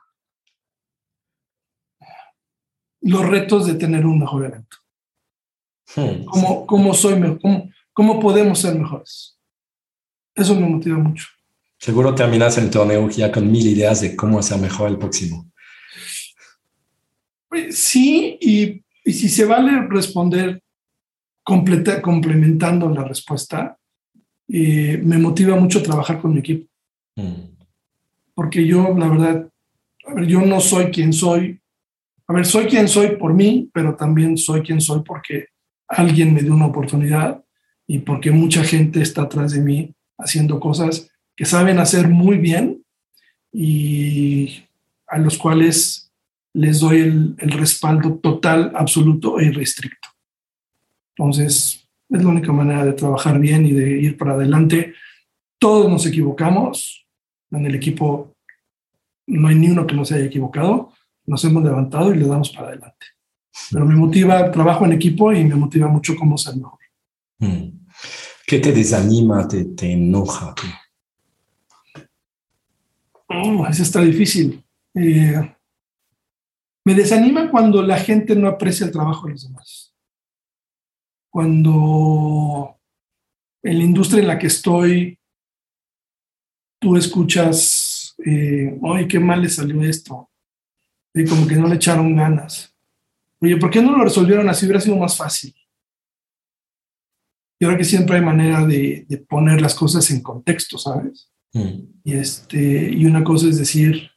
[3.00, 4.76] Los retos de tener un mejor evento.
[5.96, 6.24] Hmm,
[6.66, 9.38] ¿Cómo, soy cómo, ¿Cómo podemos ser mejores?
[10.34, 11.26] Eso me motiva mucho.
[11.78, 15.50] Seguro terminas el torneo ya con mil ideas de cómo hacer mejor el próximo.
[17.70, 20.62] Sí, y, si se vale responder
[21.42, 23.76] completa, complementando la respuesta,
[24.48, 26.70] eh, me motiva mucho trabajar con mi equipo.
[27.16, 27.50] Mm.
[28.32, 29.50] Porque yo, la verdad,
[30.06, 31.60] a ver, yo no soy quien soy.
[32.28, 35.48] A ver, soy quien soy por mí, pero también soy quien soy porque
[35.88, 37.42] alguien me dio una oportunidad
[37.86, 39.92] y porque mucha gente está atrás de mí
[40.22, 42.84] haciendo cosas que saben hacer muy bien
[43.52, 44.64] y
[45.06, 46.10] a los cuales
[46.54, 50.08] les doy el, respaldo total, absoluto e irrestricto.
[51.16, 54.94] Entonces, es la única manera de trabajar bien y de ir para adelante.
[55.58, 57.06] Todos nos equivocamos.
[57.50, 58.34] En el equipo
[59.26, 60.92] no hay ni uno que no se haya equivocado.
[61.26, 63.06] Nos hemos levantado y le damos para adelante.
[63.70, 66.78] Pero me motiva, trabajo en equipo y me motiva mucho cómo ser mejor.
[67.38, 67.81] Hmm.
[68.46, 70.54] ¿Qué te desanima, te, te enoja?
[73.28, 74.62] Oh, eso está difícil.
[74.94, 75.56] Eh,
[76.84, 79.94] me desanima cuando la gente no aprecia el trabajo de los demás.
[81.30, 82.78] Cuando
[83.62, 85.18] en la industria en la que estoy,
[86.78, 90.28] tú escuchas, eh, ay, qué mal le salió esto.
[91.14, 92.74] Y como que no le echaron ganas.
[93.40, 94.66] Oye, ¿por qué no lo resolvieron así?
[94.66, 95.54] Hubiera sido más fácil.
[97.62, 101.30] Yo creo que siempre hay manera de, de poner las cosas en contexto, ¿sabes?
[101.52, 102.02] Mm.
[102.02, 104.10] Y, este, y una cosa es decir,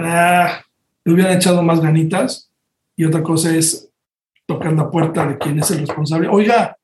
[0.00, 0.60] ah,
[1.04, 2.50] le hubieran echado más ganitas.
[2.96, 3.88] Y otra cosa es
[4.44, 6.26] tocar la puerta de quien es el responsable.
[6.26, 6.76] Oiga,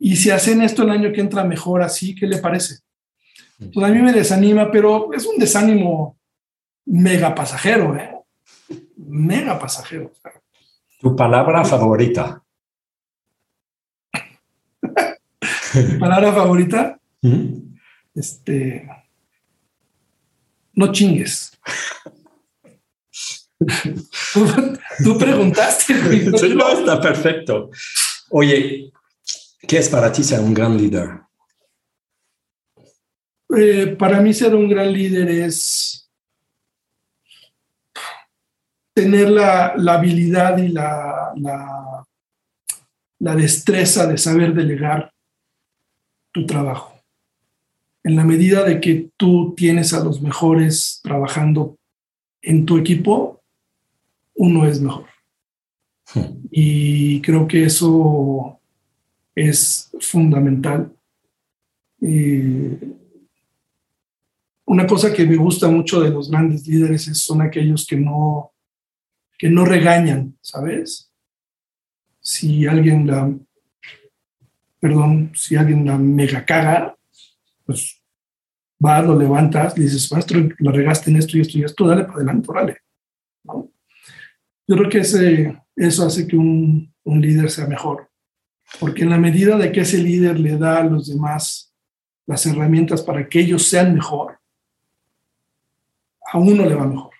[0.00, 2.80] y si hacen esto el año que entra mejor así, ¿qué le parece?
[3.72, 6.18] Pues a mí me desanima, pero es un desánimo
[6.86, 8.16] mega pasajero, ¿eh?
[8.96, 10.10] Mega pasajero.
[11.00, 12.42] ¿Tu palabra favorita?
[15.98, 16.98] palabra favorita?
[18.14, 18.88] Este
[20.74, 21.52] no chingues.
[25.04, 25.94] Tú preguntaste.
[26.38, 27.70] Sí, no, está perfecto.
[28.30, 28.92] Oye,
[29.66, 31.20] ¿qué es para ti ser un gran líder?
[33.56, 36.08] Eh, para mí ser un gran líder es
[38.94, 42.06] tener la, habilidad y la, la,
[43.18, 45.12] la destreza de saber delegar
[46.32, 47.00] tu trabajo
[48.02, 51.78] en la medida de que tú tienes a los mejores trabajando
[52.42, 53.42] en tu equipo,
[54.34, 55.06] uno es mejor.
[56.14, 56.46] Hmm.
[56.50, 58.58] Y creo que eso
[59.34, 60.92] es fundamental.
[64.64, 68.52] una cosa que me gusta mucho de los grandes líderes son aquellos que no,
[69.38, 71.10] que no regañan, ¿sabes?
[72.22, 73.32] si alguien la,
[74.80, 76.96] perdón, si alguien la mega caga,
[77.64, 78.02] pues
[78.78, 82.04] vas, lo levantas, le dices, maestro, la regaste en esto y esto y esto, dale
[82.04, 82.78] para adelante, órale.
[83.44, 88.08] Yo creo que ese, eso hace que un, un líder sea mejor,
[88.78, 91.74] porque en la medida de que ese líder le da a los demás
[92.26, 94.38] las herramientas para que ellos sean mejor,
[96.32, 97.10] a uno le va mejor.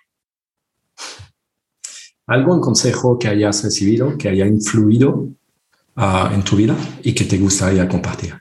[2.25, 5.27] ¿Algún consejo que hayas recibido, que haya influido
[5.95, 8.33] uh, en tu vida y que te gustaría compartir?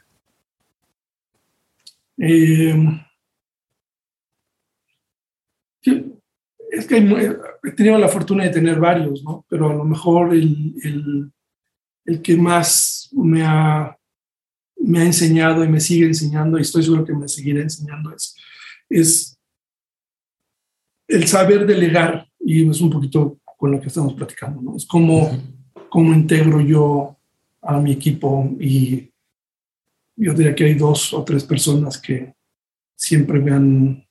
[2.18, 2.74] Eh,
[6.70, 6.96] es que
[7.64, 9.44] he tenido la fortuna de tener varios, ¿no?
[9.48, 11.32] Pero a lo mejor el, el,
[12.04, 13.96] el que más me ha,
[14.76, 18.36] me ha enseñado y me sigue enseñando, y estoy seguro que me seguirá enseñando, es,
[18.88, 19.38] es
[21.08, 24.76] el saber delegar, y es un poquito con lo que estamos platicando, ¿no?
[24.76, 25.30] Es como,
[25.88, 27.18] cómo integro yo
[27.62, 29.10] a mi equipo y
[30.16, 32.34] yo diría que hay dos o tres personas que
[32.96, 34.06] siempre me han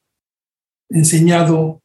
[0.89, 1.83] enseñado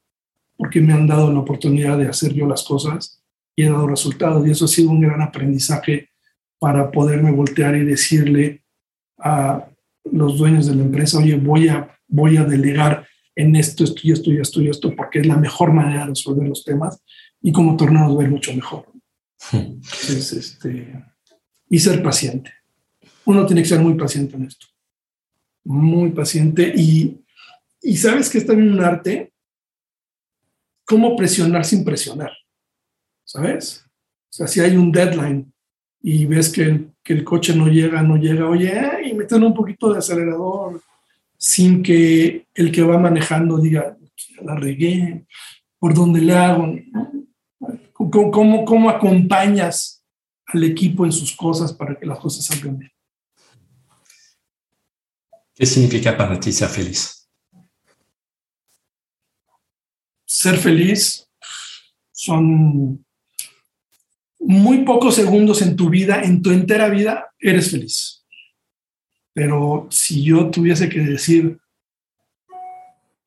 [0.57, 3.23] porque me han dado la oportunidad de hacer yo las cosas
[3.55, 4.47] y he dado resultados.
[4.47, 6.09] Y eso ha sido un gran aprendizaje
[6.59, 8.65] para poderme voltear y decirle
[9.19, 9.69] a
[10.11, 13.07] los dueños de la empresa, oye, voy a, voy a delegar
[13.37, 16.11] en esto, esto y esto y esto y esto, porque es la mejor manera de
[16.11, 17.03] resolver los temas
[17.43, 18.87] y como tornados ver mucho mejor.
[20.09, 21.05] este,
[21.75, 22.53] y ser paciente.
[23.25, 24.67] Uno tiene que ser muy paciente en esto.
[25.65, 26.73] Muy paciente.
[26.77, 27.21] Y,
[27.83, 29.33] y sabes que está en un arte
[30.85, 32.33] cómo presionar sin presionar.
[33.25, 33.85] ¿Sabes?
[34.31, 35.53] O sea, si hay un deadline
[36.03, 38.73] y ves que que el coche no llega, no llega, oye,
[39.05, 40.81] y meten un poquito de acelerador
[41.37, 43.95] sin que el que va manejando diga,
[44.43, 45.27] la regué,
[45.79, 46.75] por dónde le hago.
[47.93, 49.94] ¿Cómo, cómo, cómo acompañas
[50.55, 52.93] al equipo en sus cosas para que las cosas salgan bien?
[55.55, 57.29] ¿Qué significa para ti ser feliz?
[60.25, 61.31] Ser feliz
[62.11, 63.05] son
[64.41, 68.27] muy pocos segundos en tu vida, en tu entera vida, eres feliz.
[69.33, 71.59] Pero si yo tuviese que decir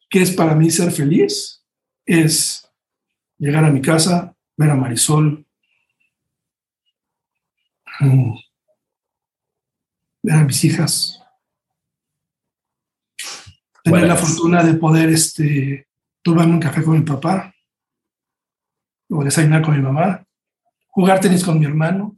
[0.09, 1.63] qué es para mí ser feliz,
[2.05, 2.69] es
[3.37, 5.46] llegar a mi casa, ver a Marisol,
[7.99, 8.05] a
[10.43, 11.21] mis hijas,
[13.83, 15.87] tener la fortuna de poder este,
[16.21, 17.53] tomarme un café con mi papá,
[19.09, 20.23] o desayunar con mi mamá,
[20.87, 22.17] jugar tenis con mi hermano,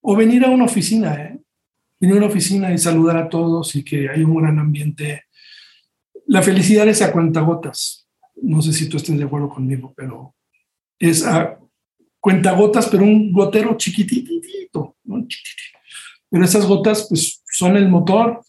[0.00, 1.40] o venir a una oficina, ¿eh?
[2.00, 5.24] venir a una oficina y saludar a todos y que hay un gran ambiente.
[6.26, 8.08] La felicidad es a cuentagotas.
[8.36, 10.34] No sé si tú estés de acuerdo conmigo, pero
[10.98, 11.58] es a
[12.26, 14.96] cuentagotas, pero un gotero chiquititito,
[16.28, 18.40] Pero esas gotas pues son el motor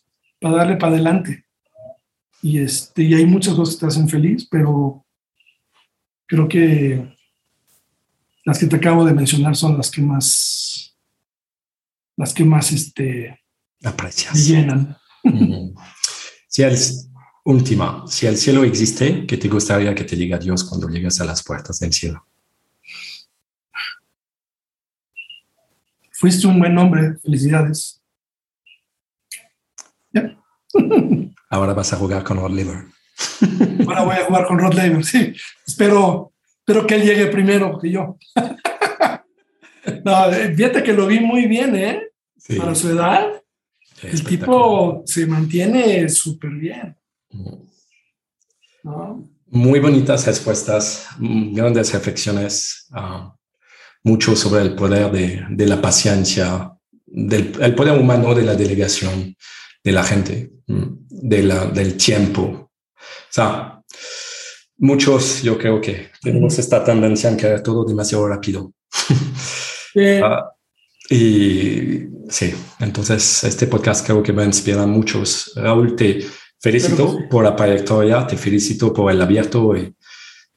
[0.41, 1.45] para darle para adelante.
[2.41, 5.05] Y, este, y hay muchas cosas que te hacen feliz, pero
[6.25, 7.15] creo que
[8.45, 10.97] las que te acabo de mencionar son las que más,
[12.15, 13.39] las que más este,
[13.84, 14.47] aprecias.
[14.47, 14.97] Llenan.
[16.47, 16.75] Si el,
[17.45, 21.26] última, si el cielo existe, ¿qué te gustaría que te diga Dios cuando llegas a
[21.26, 22.26] las puertas del cielo?
[26.19, 28.02] Fuiste un buen hombre, felicidades.
[31.52, 32.85] Ahora vas a jugar con Rod Laver.
[33.88, 35.35] Ahora voy a jugar con Rod Laver, sí.
[35.65, 38.18] Espero, espero que él llegue primero que yo.
[40.03, 42.07] no, eh, fíjate que lo vi muy bien, ¿eh?
[42.57, 43.39] Para su edad.
[44.02, 46.98] el tipo se mantiene súper bien.
[49.49, 53.30] Muy bonitas respuestas, grandes reflexiones, uh,
[54.07, 56.71] mucho sobre el poder de, de la paciencia,
[57.05, 59.35] del el poder humano de la delegación
[59.84, 62.41] de la gente, mm, de la, del tiempo.
[62.43, 63.81] O sea,
[64.77, 68.73] muchos, yo creo que tenemos esta tendencia en que todo demasiado rápido.
[69.99, 70.51] Ah,
[71.09, 75.53] y sí, entonces este podcast creo que va a inspirar a muchos.
[75.55, 76.19] Raúl, te
[76.59, 79.95] felicito por la trayectoria, te felicito por el abierto y,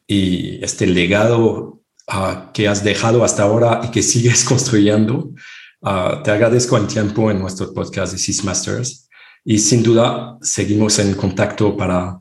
[0.07, 1.80] y este legado
[2.13, 5.33] uh, que has dejado hasta ahora y que sigues construyendo.
[5.81, 9.09] Uh, te agradezco el tiempo en nuestro podcast de Six Masters
[9.45, 12.21] y sin duda seguimos en contacto para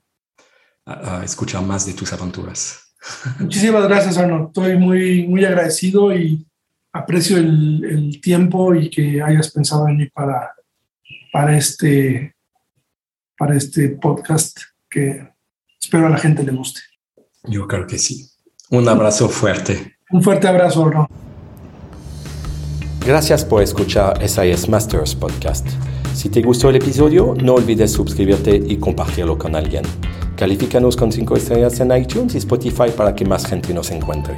[1.23, 2.89] escuchar más de tus aventuras.
[3.39, 4.47] Muchísimas gracias, Arnold.
[4.47, 6.45] Estoy muy, muy agradecido y
[6.91, 10.53] aprecio el, el, tiempo y que hayas pensado en mí para,
[11.31, 12.35] para, este,
[13.37, 14.59] para este podcast
[14.89, 15.29] que
[15.79, 16.81] espero a la gente le guste.
[17.43, 18.29] Yo creo que sí.
[18.71, 19.95] Un abrazo fuerte.
[20.11, 21.07] Un fuerte abrazo, Arnold.
[23.03, 25.67] Gracias por escuchar SIS Masters Podcast.
[26.13, 29.83] Si te gustó el episodio, no olvides suscribirte y compartirlo con alguien.
[30.35, 34.35] Califícanos con 5 estrellas en iTunes y Spotify para que más gente nos encuentre.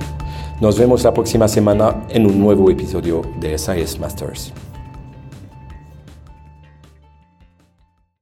[0.62, 4.53] Nos vemos la próxima semana en un nuevo episodio de SIS Masters.